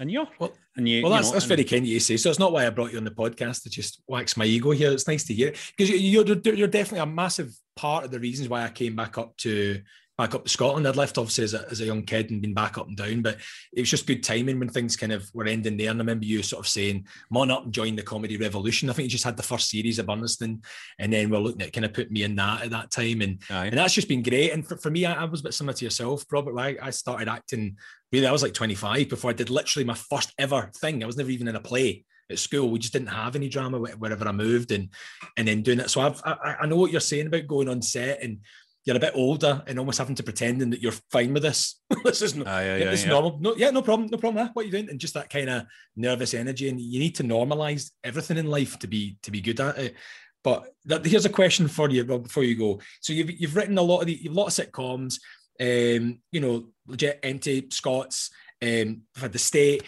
[0.00, 2.04] and you're well, And you, well, you that's, know, that's very kind of you to
[2.04, 2.16] say.
[2.16, 4.72] So it's not why I brought you on the podcast to just wax my ego
[4.72, 4.90] here.
[4.90, 8.64] It's nice to hear because you're you're definitely a massive part of the reasons why
[8.64, 9.80] I came back up to
[10.16, 10.86] back up to Scotland.
[10.86, 13.22] I'd left obviously as a, as a young kid and been back up and down,
[13.22, 13.38] but
[13.72, 15.90] it was just good timing when things kind of were ending there.
[15.90, 18.90] And I remember you sort of saying, "Come on up and join the comedy revolution."
[18.90, 20.64] I think you just had the first series of Burnistoun,
[20.98, 23.40] and then we're looking at kind of put me in that at that time, and
[23.50, 23.66] Aye.
[23.66, 24.52] and that's just been great.
[24.52, 26.58] And for, for me, I, I was a bit similar to yourself, Robert.
[26.58, 27.76] I, I started acting
[28.14, 31.02] really, I was like 25 before I did literally my first ever thing.
[31.02, 32.70] I was never even in a play at school.
[32.70, 34.88] We just didn't have any drama wherever I moved and
[35.36, 35.90] and then doing it.
[35.90, 38.38] So I've, I, I know what you're saying about going on set and
[38.84, 41.80] you're a bit older and almost having to pretending that you're fine with this.
[42.04, 43.10] this is no, Aye, ah, aye, yeah, this yeah.
[43.10, 43.38] normal.
[43.40, 44.46] No, yeah, no problem, no problem.
[44.46, 44.50] huh?
[44.52, 44.90] What are you doing?
[44.90, 45.64] And just that kind of
[45.96, 46.68] nervous energy.
[46.68, 49.94] And you need to normalize everything in life to be to be good at it.
[50.42, 52.80] But that, here's a question for you before you go.
[53.00, 55.14] So you've you've written a lot of the you've a lot of sitcoms,
[55.60, 58.30] um, you know, legit empty Scots,
[58.62, 59.84] um, we've the state.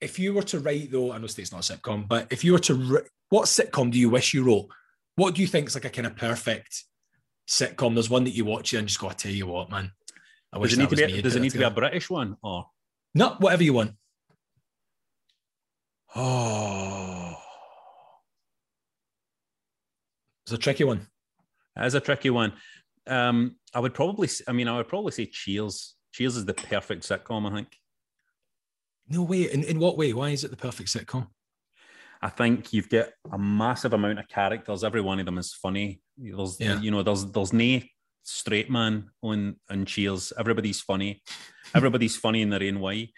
[0.00, 2.52] If you were to write though, I know state's not a sitcom, but if you
[2.52, 4.68] were to wri- what sitcom do you wish you wrote?
[5.16, 6.84] What do you think is like a kind of perfect
[7.48, 7.94] sitcom?
[7.94, 9.92] There's one that you watch and just go, I tell you what, man.
[10.52, 11.02] I Does it need to be?
[11.02, 11.70] a- Does it need to be a.
[11.70, 12.66] British one or?
[13.14, 13.92] No, whatever you want.
[16.16, 17.36] Oh,
[20.44, 21.06] it's a tricky one.
[21.76, 22.52] That is a tricky one.
[23.10, 24.28] Um, I would probably.
[24.48, 25.94] I mean, I would probably say Cheers.
[26.12, 27.50] Cheers is the perfect sitcom.
[27.50, 27.68] I think.
[29.08, 29.50] No way.
[29.50, 30.12] In, in what way?
[30.12, 31.28] Why is it the perfect sitcom?
[32.22, 34.84] I think you've got a massive amount of characters.
[34.84, 36.00] Every one of them is funny.
[36.18, 36.78] There's, Yeah.
[36.80, 37.80] you know, there's there's no
[38.22, 40.32] straight man on on Cheers.
[40.38, 41.22] Everybody's funny.
[41.74, 43.12] Everybody's funny in their own way.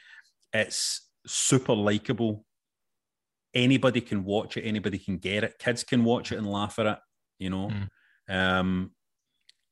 [0.52, 2.44] It's super likable.
[3.54, 4.62] Anybody can watch it.
[4.62, 5.58] Anybody can get it.
[5.58, 6.98] Kids can watch it and laugh at it.
[7.38, 7.72] You know,
[8.28, 8.92] um,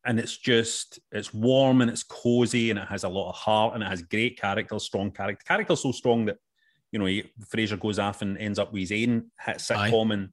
[0.04, 3.74] and it's just it's warm and it's cozy and it has a lot of heart
[3.74, 5.44] and it has great characters, strong character.
[5.46, 6.38] Characters so strong that
[6.92, 10.30] you know he, Frasier goes off and ends up with his own hit sitcom, and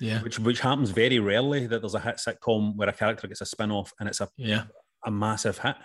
[0.00, 0.20] Yeah.
[0.22, 3.46] which which happens very rarely that there's a hit sitcom where a character gets a
[3.46, 4.64] spin off and it's a, Yeah.
[5.04, 5.76] a massive hit.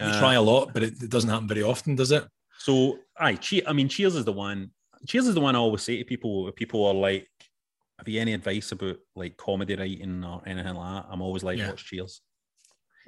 [0.00, 2.24] You Uh, try a lot, but it, it doesn't happen very often, does it?
[2.58, 4.70] So, aye, che- I mean, Cheers is the one.
[5.06, 6.50] Cheers is the one I always say to people.
[6.52, 7.28] People are like,
[7.98, 11.58] "Have you any advice about like comedy writing or anything like that?" I'm always like,
[11.58, 11.68] Yeah.
[11.68, 12.22] "Watch Cheers."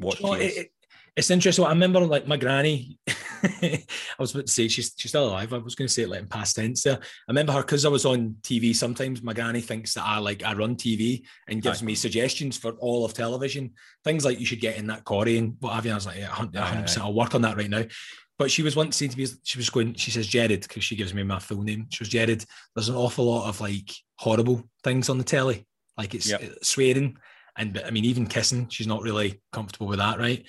[0.03, 0.73] You know, it- it-
[1.15, 1.63] it's interesting.
[1.67, 2.99] I remember like my granny.
[3.43, 3.85] I
[4.19, 5.53] was about to say she's she's still alive.
[5.53, 6.99] I was going to say it like in past tense there.
[6.99, 8.75] I remember her because I was on TV.
[8.75, 11.87] Sometimes my granny thinks that I like I run TV and gives Aye.
[11.87, 13.73] me suggestions for all of television.
[14.05, 15.93] Things like you should get in that Corey and what have you.
[15.93, 16.83] I was like, yeah, 100.
[16.83, 17.85] percent I'll work on that right now.
[18.39, 20.97] But she was once saying to me, she was going, she says Jared because she
[20.97, 21.89] gives me my full name.
[21.91, 22.45] She was Jared.
[22.75, 25.67] There's an awful lot of like horrible things on the telly,
[25.99, 26.43] like it's Yep.
[26.63, 27.19] swearing
[27.57, 28.69] and I mean even kissing.
[28.69, 30.45] She's not really comfortable with that, right?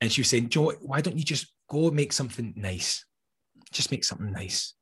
[0.00, 3.04] And she was saying, Joe, why don't you just go make something nice?
[3.72, 4.74] Just make something nice.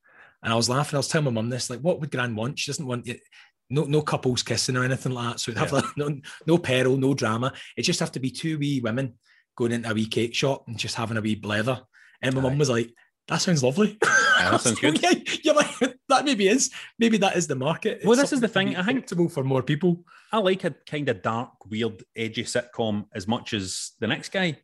[0.42, 0.96] And I was laughing.
[0.96, 2.58] I was telling my mum this, like, what would Gran want?
[2.58, 3.20] She doesn't want it.
[3.68, 5.40] No, no couples kissing or anything like that.
[5.40, 5.80] So it'd have Yeah.
[5.80, 7.52] like, no, no peril, no drama.
[7.76, 9.14] It just have to be two wee women
[9.56, 11.82] going into a wee cake shop and just having a wee blether.
[12.22, 12.90] And my mum was like,
[13.28, 13.96] that sounds lovely.
[14.00, 15.00] that sounds good.
[15.02, 15.12] yeah,
[15.42, 15.70] you're like,
[16.08, 16.70] that maybe is.
[16.98, 18.00] Maybe that is the market.
[18.02, 20.04] Well, It's this is the thing, I think- for more people.
[20.32, 24.58] I like a kind of dark, weird, edgy sitcom as much as the next guy.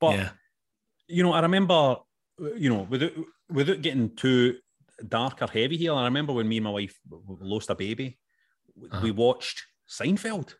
[0.00, 0.30] But yeah.
[1.08, 1.96] you know, I remember,
[2.56, 3.12] you know, without
[3.50, 4.58] without getting too
[5.08, 8.18] dark or heavy here, I remember when me and my wife lost a baby,
[8.92, 9.00] Uh-huh.
[9.02, 10.54] we watched Seinfeld,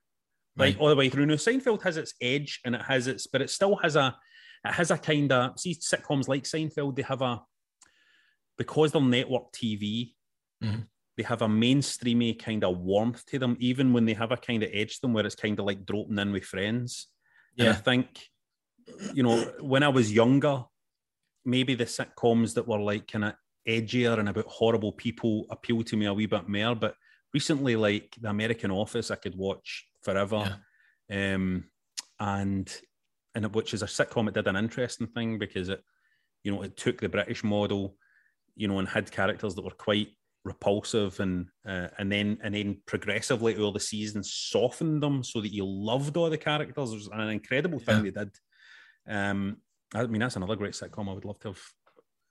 [0.57, 0.79] like Right.
[0.81, 1.27] all the way through.
[1.27, 4.17] Now, Seinfeld has its edge and it has its, but it still has a,
[4.65, 6.97] it has a kind of see sitcoms like Seinfeld.
[6.97, 7.43] They have a
[8.57, 10.15] because they're network TV.
[10.63, 10.89] Mhm.
[11.17, 14.63] They have a mainstreamy kind of warmth to them, even when they have a kind
[14.63, 17.09] of edge to them where it's kind of like dropping in with friends.
[17.59, 18.29] And I think,
[19.15, 20.65] you know, when I was younger,
[21.45, 23.35] maybe the sitcoms that were like kind of
[23.67, 26.75] edgier and about horrible people appealed to me a wee bit more.
[26.77, 26.95] But
[27.35, 30.61] recently, like The American Office, I could watch forever.
[31.11, 31.71] Um,
[32.21, 32.81] and
[33.45, 35.83] and which is a sitcom, it did an interesting thing because it,
[36.43, 37.97] you know, it took the British model,
[38.57, 40.09] you know, and had characters that were quite
[40.45, 45.53] repulsive and uh, and then and then progressively over the seasons softened them so that
[45.53, 46.93] you loved all the characters.
[46.93, 48.31] It was an incredible thing they did.
[49.07, 49.59] Um,
[49.95, 51.63] I mean, that's another great sitcom I would love to have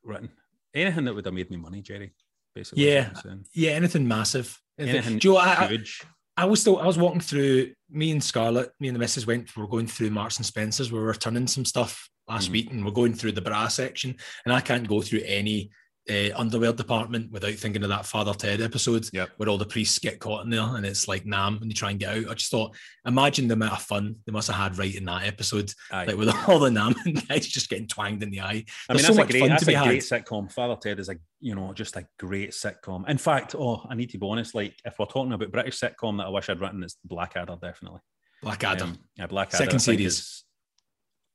[0.04, 0.30] written.
[0.74, 2.14] Anything that would have made me money, Jerry.
[2.54, 3.12] Basically, Yeah.
[3.54, 4.60] Yeah, anything massive.
[4.78, 6.04] Anything, Anything Joe, I, huge.
[6.04, 6.08] I
[6.46, 9.62] was still I was walking through me and Scarlett, me and the missus went, we
[9.62, 12.52] were going through Marks and Spencer's, we were returning some stuff last Mhm.
[12.52, 14.16] week and we're going through the bra section.
[14.46, 15.70] And I can't go through any
[16.10, 19.30] uh, underwear department without thinking of that Father Ted episode Yep.
[19.38, 21.92] where all the priests get caught in there and it's like Nam and you try
[21.92, 22.30] and get out.
[22.32, 25.74] I just thought, imagine the amount of fun they must have had writing that episode,
[25.92, 26.06] Aye.
[26.06, 26.96] like with all the Nam
[27.30, 28.46] guys just getting twanged in the eye.
[28.46, 30.52] I mean, There's that's so a great, that's a great sitcom.
[30.52, 33.08] Father Ted is a, you know, just a great sitcom.
[33.10, 34.56] In fact, oh, I need to be honest.
[34.56, 38.00] Like, if we're talking about British sitcom that I wish I'd written, it's Blackadder, definitely.
[38.44, 38.84] Blackadder.
[38.86, 39.58] Um, yeah, Blackadder.
[39.66, 40.06] Second series.
[40.20, 40.44] is-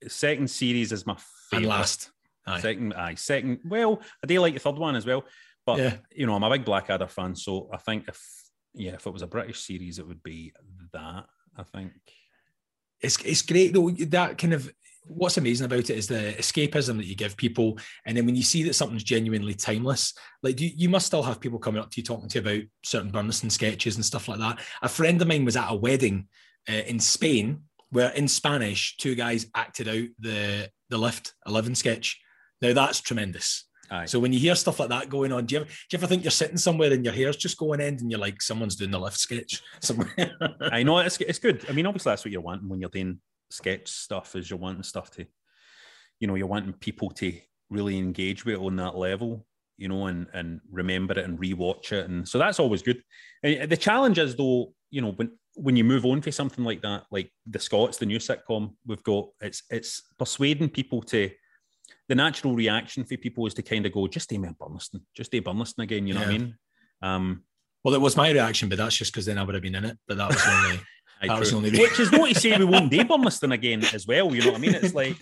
[0.09, 1.17] second series is my
[1.51, 1.65] favorite.
[1.65, 2.11] and last.
[2.47, 2.61] Aye.
[2.61, 3.61] Second, aye, second.
[3.65, 5.25] Well, I do like the third one as well,
[5.65, 5.97] but Yeah.
[6.15, 8.21] you know, I'm a big Blackadder fan, so I think if
[8.75, 10.53] yeah, if it was a British series, it would be
[10.93, 11.27] that.
[11.57, 11.93] I think.
[13.01, 13.91] it's it's great though.
[13.91, 14.73] That kind of
[15.09, 18.43] what's amazing about it is the escapism that you give people, and then when you
[18.43, 22.01] see that something's genuinely timeless, like you, you must still have people coming up to
[22.01, 24.61] you talking to you about certain Burnistoun sketches and stuff like that.
[24.83, 26.29] A friend of mine was at a wedding
[26.69, 32.19] uh, in Spain where in Spanish two guys acted out the the lift eleven sketch.
[32.63, 33.65] Now that's tremendous.
[33.91, 34.07] Aye.
[34.07, 36.07] So when you hear stuff like that going on, do you ever, do you ever
[36.07, 38.91] think you're sitting somewhere and your hair's just going end and you're like, someone's doing
[38.91, 40.33] the lift sketch somewhere?
[40.61, 41.67] I know it's it's good.
[41.69, 43.21] I mean, obviously that's what you're wanting when you're doing
[43.51, 44.35] sketch stuff.
[44.35, 45.27] Is you're wanting stuff to,
[46.21, 47.35] you know, you're wanting people to
[47.69, 49.45] really engage with it on that level,
[49.77, 53.03] you know, and and remember it and rewatch it, and so that's always good.
[53.43, 56.81] And the challenge is though, you know, when when you move on to something like
[56.81, 61.31] that, like the Scots, the new sitcom we've got, it's it's persuading people to.
[62.13, 65.01] The natural reaction for people is to kind of go, just do me a Burnistoun,
[65.17, 66.07] just do Burnistoun again.
[66.07, 66.55] You know what I mean?
[67.01, 67.43] Um,
[67.83, 69.87] well, it was my reaction, but that's just because then I would have been in
[69.87, 69.97] it.
[70.07, 70.81] But that was only.
[71.27, 74.35] That was only- Which is not to say we won't do Burnistoun again as well.
[74.35, 74.75] You know what I mean?
[74.75, 75.17] It's like,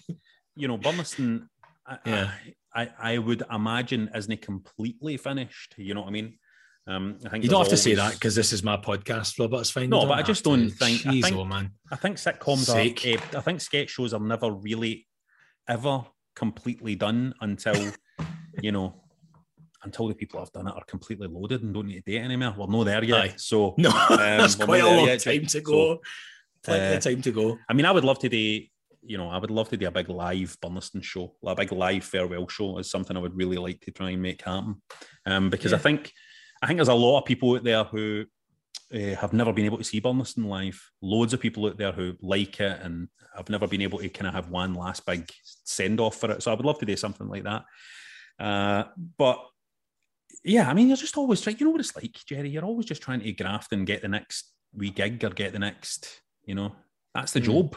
[0.56, 1.46] you know, Burnistoun,
[1.86, 2.32] I, Yeah.
[2.74, 5.74] I, I, I would imagine isn't completely finished.
[5.76, 6.38] You know what I mean?
[6.88, 9.52] Um, I think You don't have to say that because this is my podcast, Rob.
[9.54, 9.90] It's fine.
[9.90, 11.70] No, but I just don't think- I think- oh man.
[11.92, 13.04] I think sitcoms Sake.
[13.04, 13.08] are.
[13.36, 15.06] eh, I think sketch shows are never really
[15.68, 16.04] ever
[16.44, 17.78] completely done until
[18.66, 18.88] you know
[19.84, 22.24] until the people have done it are completely loaded and don't need to do it
[22.24, 22.54] anymore.
[22.56, 23.24] We're not there yet.
[23.24, 23.34] Aye.
[23.36, 25.20] So No, that's we're quite a long yet.
[25.20, 26.00] time to So, go.
[26.62, 27.58] Plenty uh, of time to go.
[27.68, 28.60] I mean, I would love to do,
[29.12, 32.04] you know, I would love to do a big live Burnistoun show, a big live
[32.04, 34.82] farewell show is something I would really like to try and make happen.
[35.24, 36.12] Um, because I think,
[36.62, 38.26] I think there's a lot of people out there who
[38.94, 40.90] uh, have never been able to see Burnistoun live.
[41.00, 44.26] Loads of people out there who like it and have never been able to kind
[44.26, 45.30] of have one last big
[45.64, 46.42] send off for it.
[46.42, 47.64] So I would love to do something like that.
[48.38, 48.84] Uh,
[49.16, 49.44] but
[50.42, 52.48] yeah, I mean, you're just always trying, you know what it's like, Jerry?
[52.48, 55.58] You're always just trying to graft and get the next wee gig or get the
[55.58, 56.74] next, you know,
[57.14, 57.44] that's the Mm.
[57.44, 57.76] job.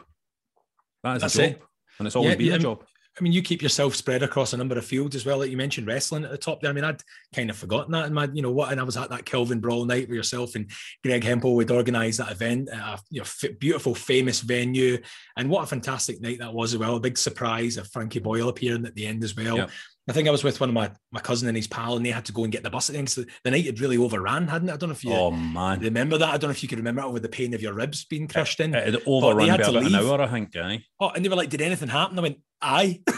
[1.04, 1.52] That is That's a job.
[1.52, 1.62] it.
[2.00, 2.86] And it's always Yeah, been yeah, a job.
[3.20, 5.38] I mean, you keep yourself spread across a number of fields as well.
[5.38, 6.72] Like you mentioned wrestling at the top there.
[6.72, 7.02] I mean, I'd
[7.34, 8.06] kind of forgotten that.
[8.06, 8.72] And my, you know what?
[8.72, 10.70] And I was at that Kelvin Brawl night where yourself and
[11.04, 14.98] Greg Hempel would organise that event at a you know, f- beautiful, famous venue.
[15.38, 16.96] And what a fantastic night that was as well.
[16.96, 19.58] A big surprise of Frankie Boyle appearing at the end as well.
[19.58, 19.70] Yep.
[20.10, 22.12] I think I was with one of my, my cousin and his pal, and they
[22.12, 23.10] had to go and get the bus at the end.
[23.10, 24.74] So the night had really overran, hadn't it?
[24.74, 25.80] I don't know if you Oh man.
[25.80, 26.28] remember that.
[26.28, 28.28] I don't know if you could remember it with the pain of your ribs being
[28.28, 28.74] crushed in.
[28.76, 30.84] It had overrun had by to about an hour, I think, aye.
[31.00, 33.02] Oh, and they were like, "Did anything happen?" I went, "Aye."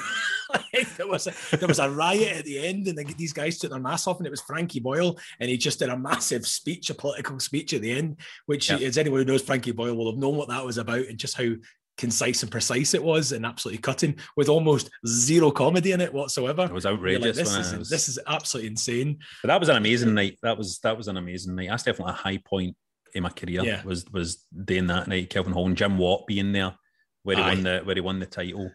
[0.97, 3.71] There was a, there was a riot at the end, and the, these guys took
[3.71, 6.89] their masks off, and it was Frankie Boyle, and he just did a massive speech,
[6.89, 8.77] a political speech at the end, which, Yeah.
[8.77, 11.36] as anyone who knows Frankie Boyle will have known what that was about, and just
[11.36, 11.49] how
[11.97, 16.63] concise and precise it was, and absolutely cutting, with almost zero comedy in it whatsoever.
[16.65, 17.25] It was outrageous.
[17.25, 19.17] like, this, is, was- this is absolutely insane.
[19.41, 20.38] But that was an amazing night.
[20.43, 21.69] That was that was an amazing night.
[21.69, 22.75] That's definitely a high point
[23.13, 23.63] in my career.
[23.63, 23.84] Yeah.
[23.84, 25.29] Was was doing that night.
[25.29, 26.75] Kelvin Hall and Jim Watt being there,
[27.23, 27.53] where he Aye.
[27.53, 28.71] won the where he won the title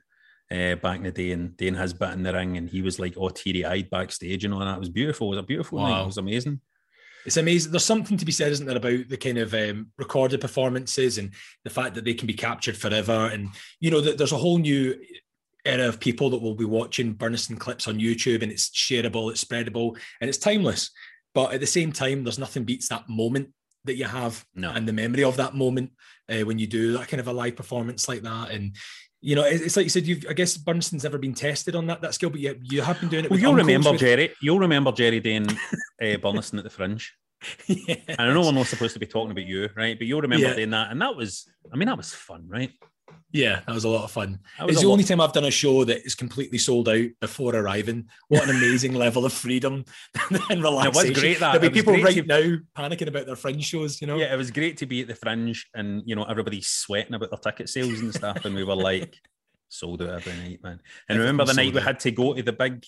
[0.50, 2.98] uh, back in the day, and doing has bit in the ring, and he was
[2.98, 4.76] like all teary eyed backstage and all that.
[4.76, 5.28] It was beautiful.
[5.28, 6.02] It was a beautiful night.
[6.02, 6.60] It was amazing.
[7.26, 7.70] It's amazing.
[7.70, 11.32] There's something to be said, isn't there, about the kind of um, recorded performances and
[11.64, 13.28] the fact that they can be captured forever.
[13.32, 14.98] And you know, there's a whole new
[15.66, 19.44] era of people that will be watching Burnistoun clips on YouTube, and it's shareable, it's
[19.44, 20.90] spreadable, and it's timeless.
[21.34, 23.50] But at the same time, there's nothing beats that moment
[23.84, 24.72] that you have No.
[24.72, 25.92] and the memory of that moment
[26.28, 28.50] uh, when you do that kind of a live performance like that.
[28.50, 28.76] And
[29.22, 32.00] you know, it's like you said, you've I guess Burnistoun's never been tested on that
[32.00, 33.30] that skill, but you, you have been doing it.
[33.30, 34.32] Well, you'll remember with- Jerry.
[34.40, 35.54] You'll remember Jerry doing uh,
[36.00, 37.12] Burnistoun at the Fringe.
[37.66, 37.96] yeah.
[38.08, 39.96] And I know we're not supposed to be talking about you, right?
[39.98, 40.54] But you'll remember Yeah.
[40.54, 42.70] doing that, and that was, I mean, that was fun, right?
[43.32, 44.40] Yeah, that was a lot of fun.
[44.60, 47.54] It's the lot- only time I've done a show that is completely sold out before
[47.54, 48.08] arriving.
[48.28, 49.84] What an amazing level of freedom
[50.50, 51.06] and relaxation.
[51.06, 51.52] It was great that.
[51.52, 54.16] There'll be people right to- now panicking about their fringe shows, you know?
[54.16, 57.30] Yeah, it was great to be at the Fringe, and you know everybody's sweating about
[57.30, 59.14] their ticket sales and stuff, and we were like
[59.68, 60.80] sold out every night, man.
[61.08, 62.84] And remember the night sold we had to go to the big,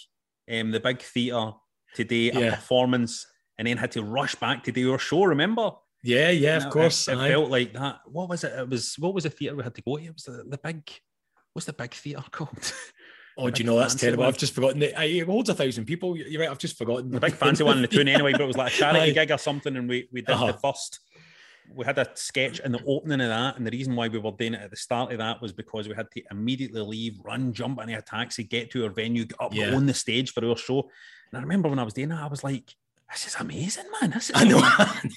[0.53, 1.53] um, the big theatre
[1.95, 3.27] today, do a performance,
[3.59, 5.23] and then had to rush back to do our show.
[5.25, 5.71] Remember?
[6.03, 7.07] Yeah, yeah, of course.
[7.09, 7.31] It, aye.
[7.31, 8.01] felt like that.
[8.07, 8.53] What was it?
[8.53, 10.05] It was what was the theatre we had to go to?
[10.05, 10.91] It was the, the big.
[11.53, 12.73] What's the big theatre called?
[13.37, 14.23] Oh, do you know that's terrible?
[14.23, 14.29] One.
[14.29, 15.01] I've just forgotten that.
[15.05, 16.17] It holds a thousand people.
[16.17, 16.51] You're right.
[16.51, 17.11] I've just forgotten.
[17.11, 19.31] The big fancy one in the tune anyway, but it was like a charity gig
[19.31, 20.53] or something, and we we did uh-huh.
[20.53, 21.01] the first.
[21.73, 24.33] We had a sketch in the opening of that, and the reason why we were
[24.33, 27.53] doing it at the start of that was because we had to immediately leave, run,
[27.53, 29.73] jump into a taxi, get to our venue, get up yeah.
[29.73, 30.91] on the stage for our show.
[31.31, 32.75] And I remember when I was doing that, I was like,
[33.13, 34.11] this is amazing, man.
[34.11, 34.61] This is I know.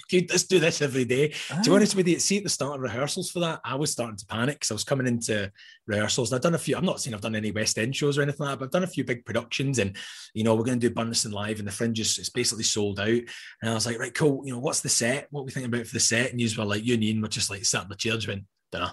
[0.09, 1.29] Dude, let's do this every day.
[1.29, 1.75] To be ah.
[1.75, 4.25] honest with you, see at the start of rehearsals for that, I was starting to
[4.25, 5.49] panic because I was coming into
[5.87, 6.75] rehearsals and I've done a few.
[6.75, 8.71] I'm not saying I've done any West End shows or anything like that, but I've
[8.71, 9.95] done a few big productions and
[10.33, 12.99] you know, we're going to do Burnistoun Live and the fringe is it's basically sold
[12.99, 13.07] out.
[13.07, 15.27] And I was like, right, cool, you know, what's the set?
[15.31, 16.31] What we thinking about for the set?
[16.31, 18.43] And you were like, you and Ian were just like sat in the chairs, went,
[18.71, 18.89] dunno.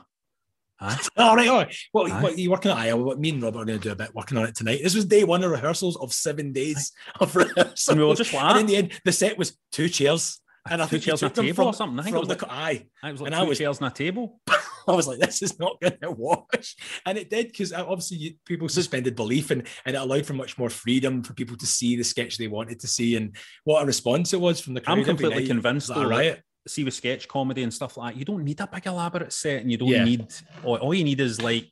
[0.82, 0.98] Aye.
[1.16, 1.76] all right, all right.
[1.92, 2.22] What, Aye.
[2.22, 2.78] what are you working on?
[2.78, 4.80] Aye, what me and Robert are going to do a bit working on it tonight.
[4.82, 7.88] This was day one of rehearsals of seven days of rehearsals.
[7.88, 10.40] And we were just like, in the end, the set was two chairs.
[10.68, 11.98] And I two chairs on a table from, or something.
[11.98, 12.86] I think it was the, like, aye.
[13.04, 14.40] It was like and two I was, chairs on a table.
[14.88, 16.76] I was like, this is not going to wash.
[17.06, 20.34] And it did because uh, obviously you, people suspended belief and, and it allowed for
[20.34, 23.16] much more freedom for people to see the sketch they wanted to see.
[23.16, 24.98] And what a response it was from the crowd.
[24.98, 26.40] I'm completely convinced though, right?
[26.66, 29.62] See with sketch comedy and stuff like that, you don't need a big elaborate set,
[29.62, 30.04] and you don't yeah.
[30.04, 30.32] need
[30.64, 31.70] all, all, you need is like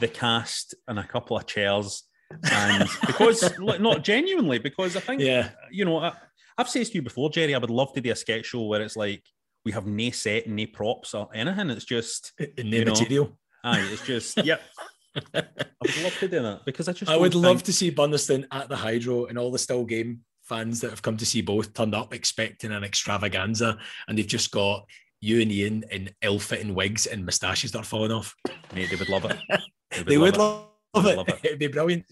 [0.00, 2.04] the cast and a couple of chairs,
[2.50, 6.12] and because not genuinely, because I think yeah, you know, I,
[6.58, 8.82] have said to you before, Jerry, I would love to do a sketch show where
[8.82, 9.22] it's like
[9.64, 11.70] we have no set and no props or anything.
[11.70, 13.38] It's just no material.
[13.64, 14.62] Aye, it's just yep.
[15.34, 15.42] I
[15.82, 17.44] would love to do that because I just I would think...
[17.44, 21.02] love to see Burnistoun at the Hydro and all the still game fans that have
[21.02, 23.78] come to see both turned up expecting an extravaganza,
[24.08, 24.86] and they've just got
[25.20, 28.34] you and Ian in ill-fitting wigs and moustaches that are falling off.
[28.74, 29.38] Mate, they would love it.
[30.06, 31.06] They would, they love, would it.
[31.06, 31.16] love, it.
[31.16, 31.40] love, it.
[31.44, 32.04] It'd be brilliant.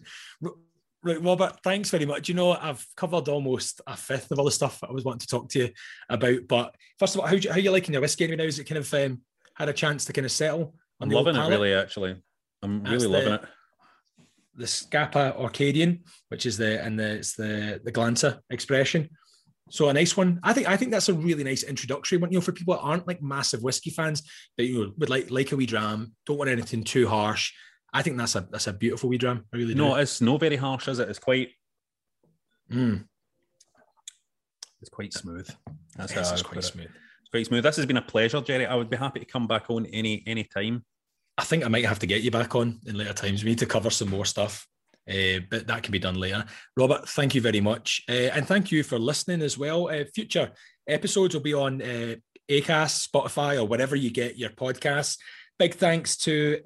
[1.02, 2.28] Right, Robert, thanks very much.
[2.28, 5.26] You know, I've covered almost a fifth of all the stuff I was wanting to
[5.26, 5.70] talk to you
[6.08, 6.48] about.
[6.48, 8.42] But first of all, how, how are you liking your whiskey now?
[8.42, 9.20] Is it kind of um,
[9.54, 10.74] had a chance to kind of settle?
[11.00, 12.16] I'm loving it, really, actually.
[12.62, 13.48] I'm That's really loving the, it
[14.56, 19.10] the Scapa Orcadian, which is the and the it's the the Glansa expression.
[19.70, 20.40] So a nice one.
[20.42, 22.30] I think I think that's a really nice introductory one.
[22.30, 24.22] You know, for people that aren't like massive whiskey fans,
[24.56, 27.52] that you know would like like a wee dram, don't want anything too harsh.
[27.92, 29.44] I think that's a that's a beautiful wee dram.
[29.52, 30.00] I really no, do.
[30.00, 31.08] it's no very harsh, is it?
[31.08, 31.50] It's quite.
[32.70, 33.04] Mm.
[34.80, 35.48] It's quite smooth.
[35.96, 36.86] That's yes, it's quite smooth.
[36.86, 37.62] It's quite smooth.
[37.62, 38.66] This has been a pleasure, Jerry.
[38.66, 40.84] I would be happy to come back on any any time.
[41.36, 43.42] I think I might have to get you back on in later times.
[43.42, 44.66] We need to cover some more stuff,
[45.08, 46.44] uh, but that can be done later.
[46.76, 48.02] Robert, thank you very much.
[48.08, 49.88] Uh, and thank you for listening as well.
[49.88, 50.52] Uh, future
[50.88, 51.80] episodes will be on
[52.50, 55.18] Acast, Spotify, or wherever you get your podcasts.
[55.58, 56.60] Big thanks to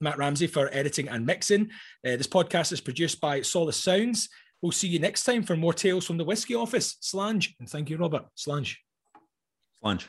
[0.00, 1.70] Matt Ramsey for editing and mixing.
[2.02, 4.28] this podcast is produced by Solace Sounds.
[4.64, 6.96] We'll see you next time for more tales from the Whiskey Office.
[7.00, 7.54] Slange.
[7.60, 8.24] And thank you, Robert.
[8.34, 8.80] Slange.
[9.82, 10.08] Slange.